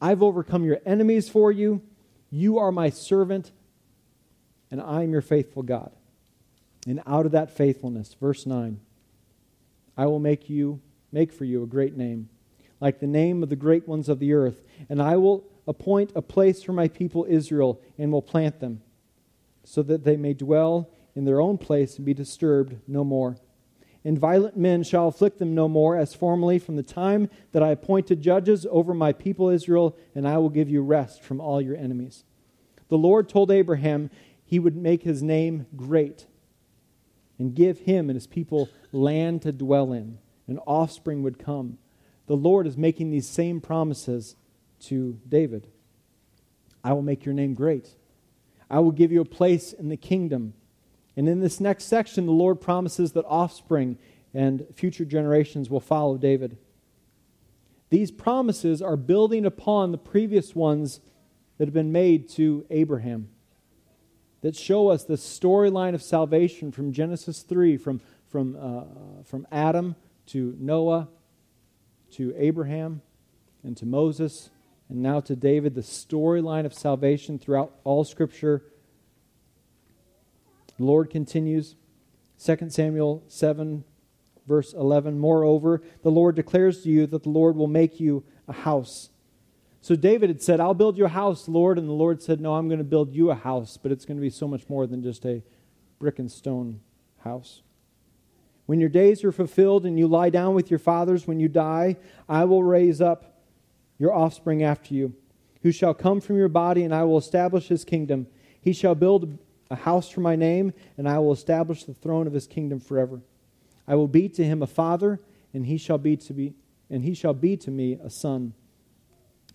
[0.00, 1.82] I've overcome your enemies for you.
[2.30, 3.50] You are my servant,
[4.70, 5.90] and I am your faithful God.
[6.86, 8.80] And out of that faithfulness, verse 9,
[10.00, 10.80] I will make you
[11.12, 12.30] make for you a great name,
[12.80, 16.22] like the name of the great ones of the earth, and I will appoint a
[16.22, 18.80] place for my people Israel and will plant them,
[19.62, 23.36] so that they may dwell in their own place and be disturbed no more
[24.02, 27.68] and violent men shall afflict them no more, as formerly from the time that I
[27.68, 31.76] appointed judges over my people Israel, and I will give you rest from all your
[31.76, 32.24] enemies.
[32.88, 34.08] The Lord told Abraham
[34.42, 36.26] he would make his name great
[37.38, 41.78] and give him and his people land to dwell in, and offspring would come.
[42.26, 44.36] The Lord is making these same promises
[44.82, 45.68] to David.
[46.82, 47.94] I will make your name great.
[48.70, 50.54] I will give you a place in the kingdom
[51.16, 53.98] and in this next section, the Lord promises that offspring
[54.32, 56.56] and future generations will follow David.
[57.90, 61.00] These promises are building upon the previous ones
[61.58, 63.28] that have been made to Abraham
[64.42, 69.96] that show us the storyline of salvation from Genesis 3, from, from, uh, from Adam
[70.26, 71.08] to Noah
[72.12, 73.02] to Abraham
[73.62, 74.50] and to Moses
[74.88, 78.64] and now to David, the storyline of salvation throughout all Scripture.
[80.76, 81.76] The Lord continues,
[82.44, 83.84] 2 Samuel 7,
[84.48, 85.18] verse 11.
[85.18, 89.10] Moreover, the Lord declares to you that the Lord will make you a house.
[89.80, 91.78] So David had said, I'll build you a house, Lord.
[91.78, 94.16] And the Lord said, No, I'm going to build you a house, but it's going
[94.16, 95.42] to be so much more than just a
[96.00, 96.80] brick and stone
[97.20, 97.62] house.
[98.70, 101.96] When your days are fulfilled and you lie down with your fathers, when you die,
[102.28, 103.42] I will raise up
[103.98, 105.12] your offspring after you,
[105.62, 108.28] who shall come from your body, and I will establish his kingdom.
[108.60, 109.36] He shall build
[109.72, 113.22] a house for my name, and I will establish the throne of his kingdom forever.
[113.88, 115.18] I will be to him a father,
[115.52, 116.54] and he shall be to be
[116.88, 118.54] and he shall be to me a son.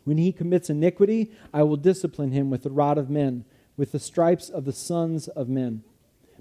[0.03, 3.45] When he commits iniquity, I will discipline him with the rod of men,
[3.78, 5.84] with the stripes of the sons of men.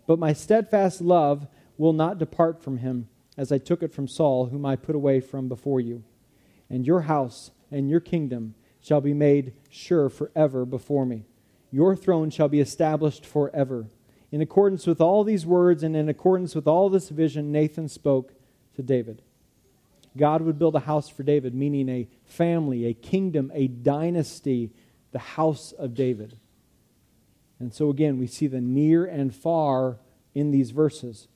[0.09, 1.47] But my steadfast love
[1.77, 5.21] will not depart from him, as I took it from Saul, whom I put away
[5.21, 6.05] from before you.
[6.71, 11.25] And your house and your kingdom shall be made sure forever before me.
[11.71, 13.89] Your throne shall be established forever.
[14.31, 18.33] In accordance with all these words and in accordance with all this vision, Nathan spoke
[18.77, 19.23] to David.
[20.17, 24.71] God would build a house for David, meaning a family, a kingdom, a dynasty,
[25.13, 26.37] the house of David.
[27.59, 29.99] And so again, we see the near and far
[30.35, 31.29] in these verses.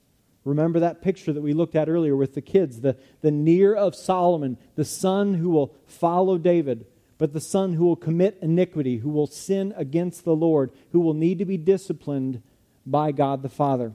[0.49, 3.95] Remember that picture that we looked at earlier with the kids the, the near of
[3.95, 6.87] Solomon, the son who will follow David,
[7.19, 11.13] but the son who will commit iniquity, who will sin against the Lord, who will
[11.13, 12.43] need to be disciplined
[12.87, 13.93] by God the Father.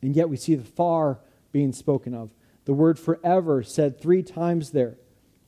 [0.00, 1.18] And yet we see the far
[1.50, 2.30] being spoken of.
[2.64, 4.96] The word forever said three times there.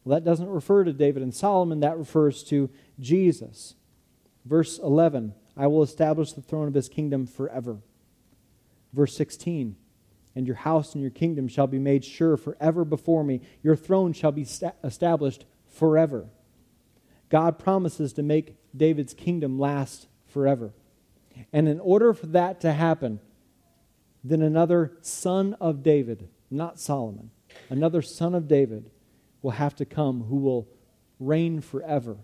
[0.03, 2.69] Well, that doesn't refer to David and Solomon, that refers to
[2.99, 3.77] Jesus.
[4.45, 7.79] Verse 11 I will establish the throne of his kingdom forever.
[8.93, 9.77] Verse 16
[10.35, 13.41] and your house and your kingdom shall be made sure forever before me.
[13.63, 16.27] Your throne shall be sta- established forever.
[17.31, 20.73] God promises to make David's kingdom last forever.
[21.53, 23.21] And in order for that to happen,
[24.23, 27.31] then another son of David, not Solomon,
[27.71, 28.91] another son of David
[29.43, 30.69] will have to come who will
[31.21, 32.17] reign forever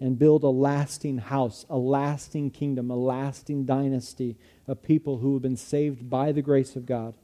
[0.00, 5.42] and build a lasting house, a lasting kingdom, a lasting dynasty of people who have
[5.42, 7.14] been saved by the grace of God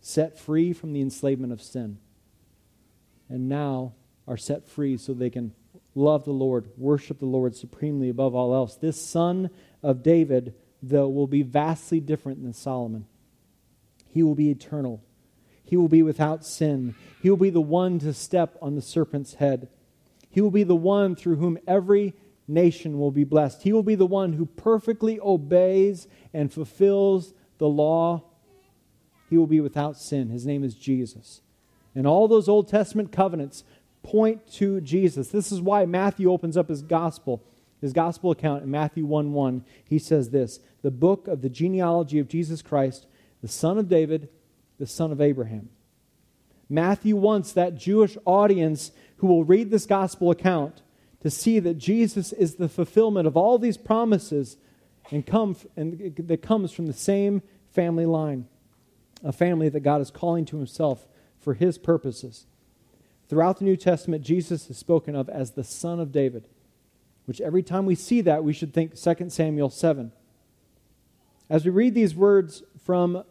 [0.00, 1.98] set free from the enslavement of sin,
[3.28, 3.94] and now
[4.26, 5.52] are set free so they can
[5.94, 8.76] love the Lord, worship the Lord supremely above all else.
[8.76, 9.50] This son
[9.82, 13.06] of David, though, will be vastly different than Solomon.
[14.10, 15.02] He will be eternal.
[15.64, 16.94] He will be without sin.
[17.22, 19.68] He will be the one to step on the serpent's head.
[20.30, 22.14] He will be the one through whom every
[22.46, 23.62] nation will be blessed.
[23.62, 28.24] He will be the one who perfectly obeys and fulfills the law
[29.28, 30.30] he will be without sin.
[30.30, 31.40] His name is Jesus.
[31.94, 33.64] And all those Old Testament covenants
[34.02, 35.28] point to Jesus.
[35.28, 37.42] This is why Matthew opens up his gospel,
[37.80, 39.64] his gospel account in Matthew 1 1.
[39.84, 43.06] He says this The book of the genealogy of Jesus Christ,
[43.42, 44.28] the son of David,
[44.78, 45.70] the son of Abraham.
[46.70, 50.82] Matthew wants that Jewish audience who will read this gospel account
[51.20, 54.56] to see that Jesus is the fulfillment of all these promises
[55.10, 58.46] and, come, and that comes from the same family line
[59.24, 61.06] a family that God is calling to himself
[61.38, 62.46] for his purposes.
[63.28, 66.48] Throughout the New Testament, Jesus is spoken of as the Son of David,
[67.26, 70.12] which every time we see that, we should think 2 Samuel 7.
[71.50, 73.24] As we read these words from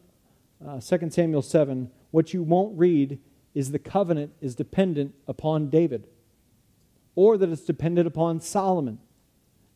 [0.66, 3.20] uh, 2 Samuel 7, what you won't read
[3.54, 6.08] is the covenant is dependent upon David,
[7.16, 9.00] or that it's dependent upon Solomon,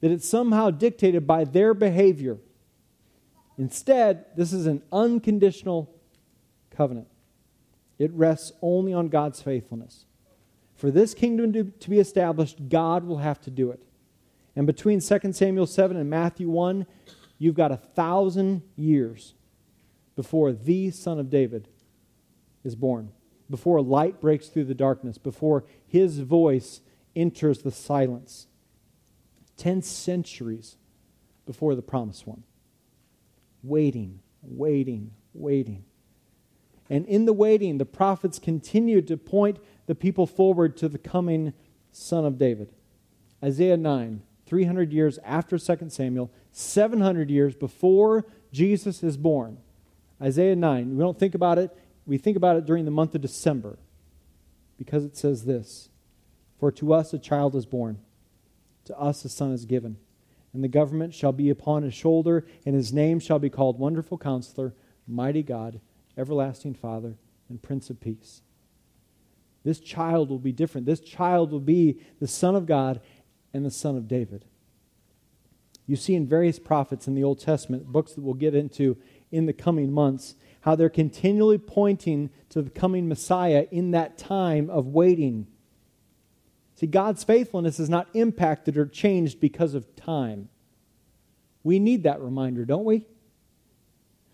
[0.02, 2.38] that it's somehow dictated by their behavior.
[3.58, 5.94] Instead, this is an unconditional
[6.82, 7.08] covenant.
[8.00, 10.06] It rests only on God's faithfulness.
[10.74, 13.84] For this kingdom to, be established, God will have to do it.
[14.56, 16.88] And between 2 Samuel 7 and Matthew 1,
[17.38, 19.36] you've got a thousand years
[20.16, 21.68] before the Son of David
[22.64, 23.12] is born,
[23.48, 26.82] before light breaks through the darkness, before his voice
[27.16, 28.48] enters the silence.
[29.56, 30.78] Ten centuries
[31.46, 32.42] before the promised one.
[33.62, 35.86] Waiting, waiting, waiting.
[36.92, 41.54] And in the waiting, the prophets continued to point the people forward to the coming
[41.94, 42.74] Son of David.
[43.42, 49.58] Isaiah 9, 300 years after 2 Samuel, 700 years before Jesus is born.
[50.22, 51.72] Isaiah 9, we don't think about it,
[52.06, 53.80] we think about it during the month of December
[54.78, 55.88] because it says this
[56.60, 58.00] For to us a child is born,
[58.84, 59.96] to us a son is given,
[60.54, 64.18] and the government shall be upon his shoulder, and his name shall be called Wonderful
[64.18, 64.74] Counselor,
[65.08, 65.80] Mighty God
[66.18, 67.16] everlasting Father,
[67.50, 68.42] and Prince of Peace.
[69.64, 70.88] This child will be different.
[70.88, 73.02] This child will be the Son of God
[73.54, 74.46] and the Son of David.
[75.86, 78.98] You see in various prophets in the Old Testament, books that we'll get into
[79.32, 84.70] in the coming months, how they're continually pointing to the coming Messiah in that time
[84.70, 85.48] of waiting.
[86.76, 90.50] See, God's faithfulness is not impacted or changed because of time.
[91.64, 93.06] We need that reminder, don't we?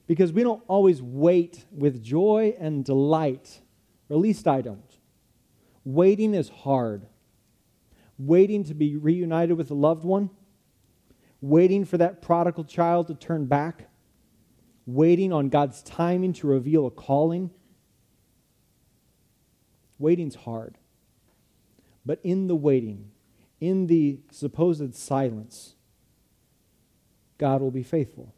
[0.08, 3.62] Because we don't always wait with joy and delight,
[4.10, 4.98] or at least I don't.
[5.84, 7.06] Waiting is hard.
[8.18, 10.30] Waiting to be reunited with a loved one,
[11.40, 13.90] waiting for that prodigal child to turn back,
[14.86, 17.52] waiting on God's timing to reveal a calling.
[20.00, 20.78] Waiting's hard.
[22.06, 23.12] But in the waiting,
[23.60, 25.76] in the supposed silence,
[27.38, 28.34] God will be faithful.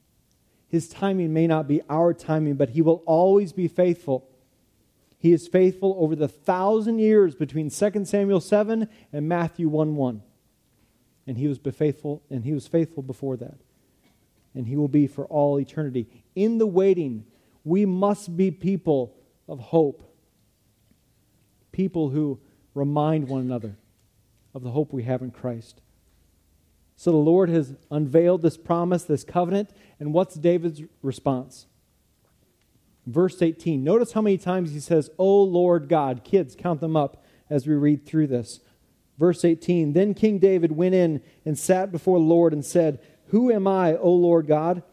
[0.69, 4.29] His timing may not be our timing, but He will always be faithful.
[5.17, 10.21] He is faithful over the thousand years between 2 Samuel 7 and Matthew 1 1.
[11.27, 13.57] And he was faithful, and he was faithful before that.
[14.55, 16.07] And he will be for all eternity.
[16.35, 17.25] In the waiting,
[17.63, 19.13] we must be people
[19.47, 20.01] of hope.
[21.71, 22.39] People who
[22.73, 23.75] remind one another
[24.55, 25.81] of the hope we have in Christ.
[26.99, 29.69] So the Lord has unveiled this promise, this covenant,
[30.01, 31.65] and what's David's response?
[33.07, 33.81] Verse 18.
[33.81, 36.25] Notice how many times he says, O Lord God.
[36.25, 38.59] Kids, count them up as we read through this.
[39.17, 39.93] Verse 18.
[39.93, 43.95] Then King David went in and sat before the Lord and said, Who am I,
[43.95, 44.83] O Lord God?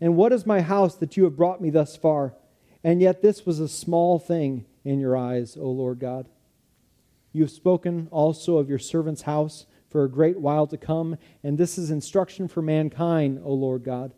[0.00, 2.34] And what is my house that you have brought me thus far?
[2.84, 6.28] And yet this was a small thing in your eyes, O Lord God.
[7.32, 11.56] You have spoken also of your servant's house for a great while to come, and
[11.56, 14.12] this is instruction for mankind, O Lord God.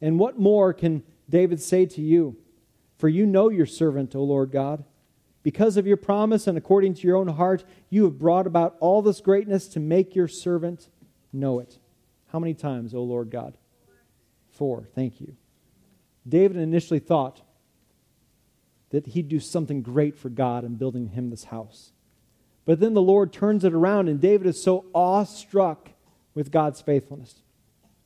[0.00, 2.36] And what more can David say to you?
[2.96, 4.84] For you know your servant, O Lord God.
[5.44, 9.02] Because of your promise and according to your own heart, you have brought about all
[9.02, 10.88] this greatness to make your servant
[11.32, 11.78] know it.
[12.32, 13.56] How many times, O Lord God?
[14.50, 14.88] Four.
[14.94, 15.36] Thank you.
[16.28, 17.42] David initially thought
[18.90, 21.92] that he'd do something great for God in building him this house.
[22.68, 25.88] But then the Lord turns it around, and David is so awestruck
[26.34, 27.36] with God's faithfulness.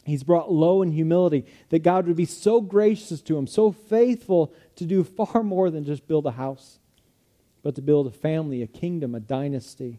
[0.05, 4.55] He's brought low in humility that God would be so gracious to him, so faithful
[4.77, 6.79] to do far more than just build a house,
[7.65, 9.99] but to build a family, a kingdom, a dynasty,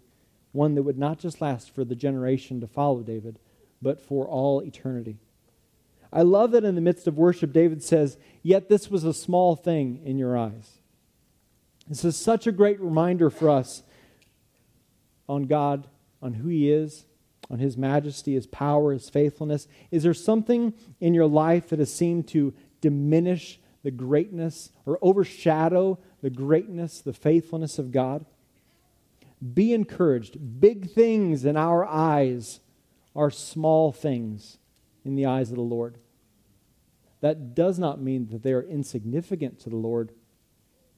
[0.54, 3.40] one that would not just last for the generation to follow David,
[3.82, 5.18] but for all eternity.
[6.14, 9.58] I love that in the midst of worship, David says, Yet this was a small
[9.58, 10.78] thing in your eyes.
[11.86, 13.84] This is such a great reminder for us
[15.34, 15.88] on God,
[16.22, 17.06] on who He is,
[17.50, 19.68] on His majesty, His power, His faithfulness?
[19.92, 26.00] Is there something in your life that has seemed to diminish the greatness or overshadow
[26.22, 28.26] the greatness, the faithfulness of God?
[29.54, 30.62] Be encouraged.
[30.62, 32.62] Big things in our eyes
[33.16, 34.58] are small things
[35.04, 35.98] in the eyes of the Lord.
[37.20, 40.12] That does not mean that they are insignificant to the Lord.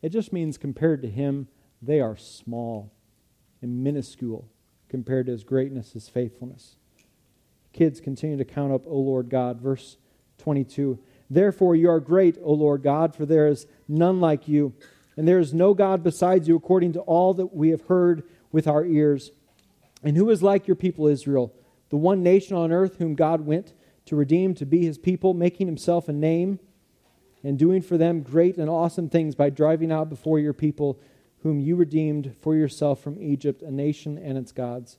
[0.01, 1.47] It just means compared to Him,
[1.81, 2.91] they are small
[3.66, 4.47] and minuscule
[4.89, 6.76] compared to his greatness, his faithfulness.
[7.74, 9.59] Kids, continue to count up, O Lord God.
[9.59, 9.97] Verse
[10.38, 14.74] 22 Therefore, you are great, O Lord God, for there is none like you,
[15.18, 18.68] and there is no God besides you, according to all that we have heard with
[18.68, 19.32] our ears.
[20.03, 21.51] And who is like your people Israel,
[21.89, 23.74] the one nation on earth whom God went
[24.05, 26.59] to redeem to be his people, making himself a name
[27.43, 30.99] and doing for them great and awesome things by driving out before your people
[31.45, 34.97] whom you redeemed for yourself from Egypt, a nation and its gods.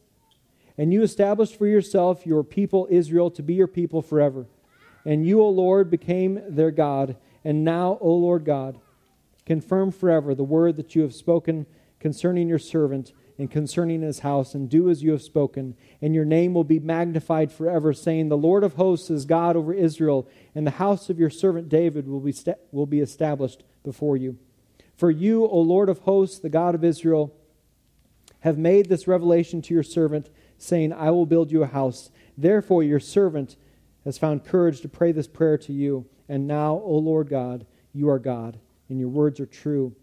[0.79, 4.47] And you established for yourself your people Israel to be your people forever.
[5.05, 7.17] And you, O Lord, became their God.
[7.45, 8.79] And now, O Lord God,
[9.45, 11.67] confirm forever the word that you have spoken
[11.99, 15.75] concerning your servant and concerning his house, and do as you have spoken.
[16.01, 19.75] And your name will be magnified forever, saying, The Lord of hosts is God over
[19.75, 24.17] Israel, and the house of your servant David will be, sta- will be established before
[24.17, 24.39] you.
[24.97, 27.35] For you, O Lord of hosts, the God of Israel,
[28.41, 32.11] have made this revelation to your servant, saying, I will build you a house.
[32.39, 33.57] Therefore, your servant
[34.05, 36.07] has found courage to pray this prayer to you.
[36.29, 39.95] And now, O Lord God, you are God, and your words are true.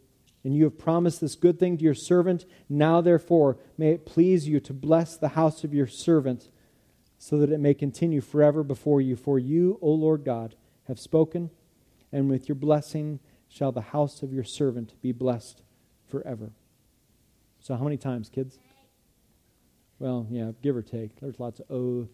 [0.43, 2.45] And you have promised this good thing to your servant.
[2.67, 6.49] Now, therefore, may it please you to bless the house of your servant,
[7.17, 9.15] so that it may continue forever before you.
[9.15, 10.55] For you, O Lord God,
[10.87, 11.49] have spoken,
[12.11, 13.19] and with your blessing,
[13.53, 15.61] shall the house of your servant be blessed
[16.07, 16.51] forever.
[17.59, 18.57] So, how many times, kids?
[19.99, 21.19] Well, yeah, give or take.
[21.19, 22.07] There's lots of O,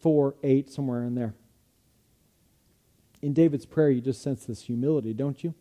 [0.00, 1.34] four, eight, somewhere in there.
[3.22, 5.54] In David's prayer, you just sense this humility, don't you?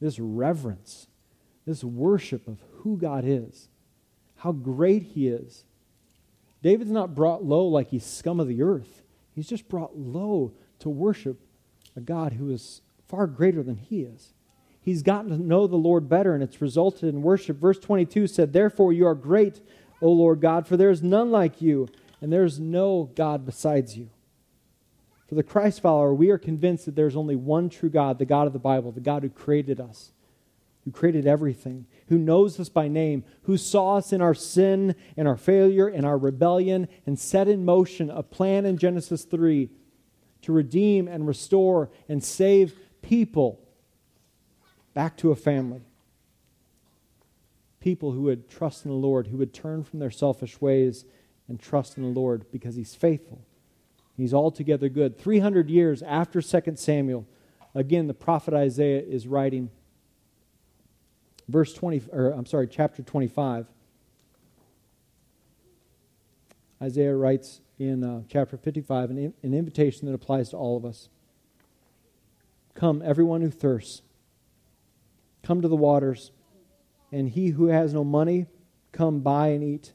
[0.00, 1.06] This reverence
[1.66, 3.68] this worship of who God is,
[4.36, 5.64] how great He is.
[6.62, 9.02] David's not brought low like he's scum of the earth.
[9.34, 11.40] He's just brought low to worship
[11.94, 14.32] a God who is far greater than he is.
[14.80, 17.56] He's gotten to know the Lord better, and it's resulted in worship.
[17.56, 19.60] Verse 22 said, Therefore you are great,
[20.00, 21.88] O Lord God, for there is none like you,
[22.20, 24.10] and there is no God besides you.
[25.28, 28.46] For the Christ follower, we are convinced that there's only one true God, the God
[28.46, 30.12] of the Bible, the God who created us,
[30.84, 35.26] who created everything, who knows us by name, who saw us in our sin and
[35.26, 39.68] our failure and our rebellion, and set in motion a plan in Genesis 3
[40.42, 43.60] to redeem and restore and save people
[44.94, 45.82] back to a family.
[47.80, 51.04] People who would trust in the Lord, who would turn from their selfish ways
[51.48, 53.40] and trust in the Lord because He's faithful.
[54.16, 55.18] He's altogether good.
[55.18, 57.26] 300 years after 2 Samuel,
[57.74, 59.70] again, the prophet Isaiah is writing
[61.48, 63.66] verse 20 or I'm sorry, chapter 25.
[66.82, 71.08] Isaiah writes in uh, chapter 55 an, an invitation that applies to all of us.
[72.76, 74.02] Come, everyone who thirsts,
[75.42, 76.30] come to the waters,
[77.10, 78.46] and he who has no money,
[78.92, 79.94] come buy and eat.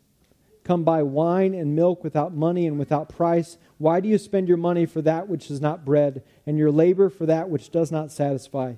[0.64, 3.60] Come buy wine and milk without money and without price.
[3.78, 7.10] Why do you spend your money for that which is not bread, and your labor
[7.10, 8.74] for that which does not satisfy?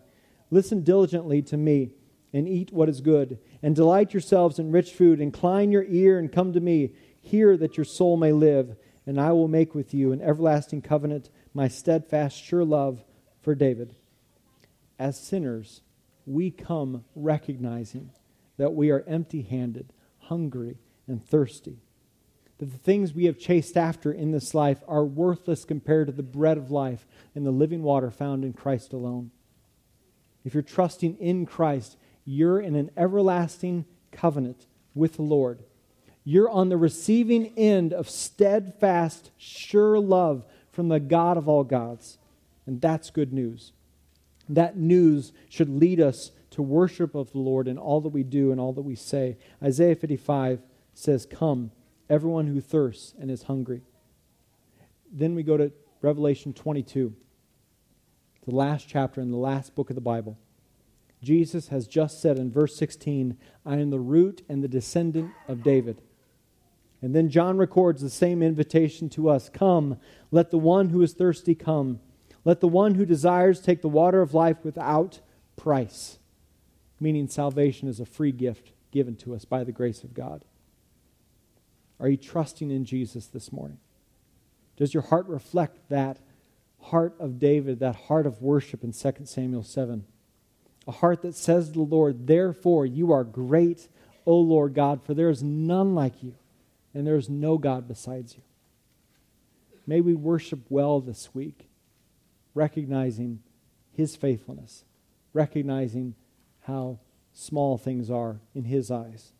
[0.51, 1.91] Listen diligently to me
[2.33, 5.21] and eat what is good, and delight yourselves in rich food.
[5.21, 6.91] Incline your ear and come to me.
[7.21, 8.75] Hear that your soul may live,
[9.05, 13.05] and I will make with you an everlasting covenant, my steadfast, sure love
[13.43, 13.95] for David.
[14.97, 15.81] As sinners,
[16.25, 18.11] we come recognizing
[18.57, 20.77] that we are empty handed, hungry,
[21.07, 21.77] and thirsty.
[22.59, 26.23] That the things we have chased after in this life are worthless compared to the
[26.23, 29.31] bread of life and the living water found in Christ alone.
[30.45, 35.63] If you're trusting in Christ, you're in an everlasting covenant with the Lord.
[36.23, 42.17] You're on the receiving end of steadfast, sure love from the God of all gods.
[42.65, 43.73] And that's good news.
[44.49, 48.51] That news should lead us to worship of the Lord in all that we do
[48.51, 49.37] and all that we say.
[49.61, 50.61] Isaiah 55
[50.93, 51.71] says, Come,
[52.09, 53.81] everyone who thirsts and is hungry.
[55.11, 57.15] Then we go to Revelation 22,
[58.47, 60.37] the last chapter in the last book of the Bible.
[61.23, 65.63] Jesus has just said in verse 16, I am the root and the descendant of
[65.63, 66.01] David.
[67.01, 69.97] And then John records the same invitation to us Come,
[70.31, 71.99] let the one who is thirsty come.
[72.45, 75.19] Let the one who desires take the water of life without
[75.55, 76.19] price,
[76.99, 80.43] meaning salvation is a free gift given to us by the grace of God.
[81.99, 83.77] Are you trusting in Jesus this morning?
[84.75, 86.19] Does your heart reflect that
[86.81, 90.05] heart of David, that heart of worship in 2 Samuel 7?
[90.87, 93.87] A heart that says to the Lord, Therefore you are great,
[94.25, 96.35] O Lord God, for there is none like you,
[96.93, 98.43] and there is no God besides you.
[99.87, 101.67] May we worship well this week,
[102.53, 103.39] recognizing
[103.91, 104.85] his faithfulness,
[105.33, 106.15] recognizing
[106.61, 106.99] how
[107.33, 109.33] small things are in his eyes.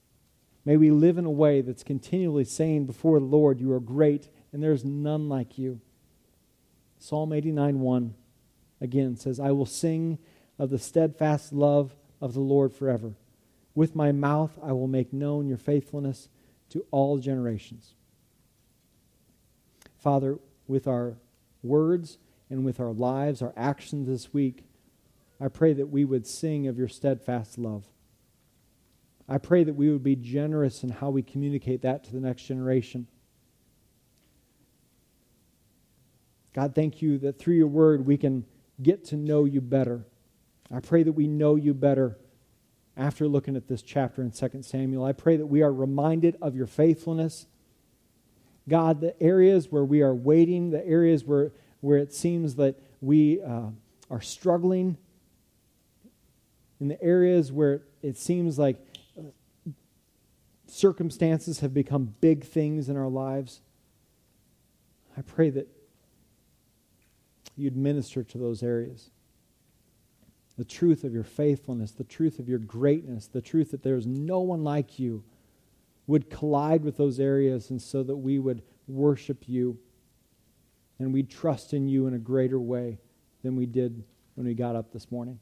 [0.66, 4.30] May we live in a way that's continually saying before the Lord, You are great,
[4.52, 5.82] and there's none like you.
[7.00, 8.14] Psalm 89 1
[8.80, 10.20] again says, I will sing
[10.58, 13.16] of the steadfast love of the Lord forever.
[13.76, 16.30] With my mouth I will make known your faithfulness
[16.70, 17.94] to all generations.
[19.98, 20.38] Father,
[20.68, 21.18] with our
[21.62, 22.18] words
[22.54, 24.64] and with our lives, our actions this week,
[25.42, 27.84] I pray that we would sing of your steadfast love.
[29.28, 32.44] I pray that we would be generous in how we communicate that to the next
[32.44, 33.08] generation.
[36.54, 38.46] God, thank you that through your word we can
[38.84, 40.06] get to know you better.
[40.72, 42.20] I pray that we know you better
[42.96, 45.04] after looking at this chapter in 2 Samuel.
[45.04, 47.48] I pray that we are reminded of your faithfulness.
[48.70, 51.52] God, the areas where we are waiting, the areas where,
[51.84, 53.68] where it seems that we uh,
[54.10, 54.96] are struggling,
[56.80, 58.78] in the areas where it seems like
[59.20, 59.24] uh,
[60.66, 63.60] circumstances have become big things in our lives,
[65.18, 65.68] I pray that
[67.58, 69.10] you'd minister to those areas.
[70.58, 74.08] The truth of your faithfulness, the truth of your greatness, the truth that there is
[74.08, 75.26] no one like you
[76.08, 79.78] would collide with those areas, and so that we would worship you
[81.04, 82.98] and we'd trust in you in a greater way
[83.44, 84.04] than we did
[84.36, 85.40] when we got up this morning.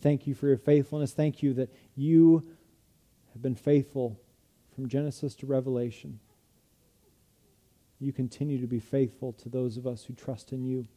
[0.00, 1.12] Thank you for your faithfulness.
[1.12, 2.48] Thank you that you
[3.32, 4.18] have been faithful
[4.74, 6.20] from Genesis to Revelation.
[8.00, 10.88] You continue to be faithful to those of us who trust in you.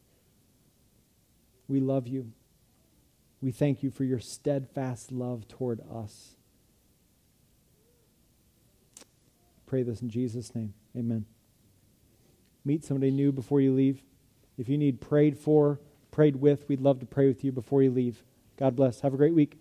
[1.67, 2.31] We love you.
[3.41, 6.35] We thank you for your steadfast love toward us.
[9.65, 10.73] Pray this in Jesus' name.
[10.95, 11.25] Amen.
[12.66, 14.03] Meet somebody new before you leave.
[14.57, 15.80] If you need prayed for,
[16.11, 18.24] prayed with, we'd love to pray with you before you leave.
[18.57, 19.01] God bless.
[19.01, 19.57] Have a great week.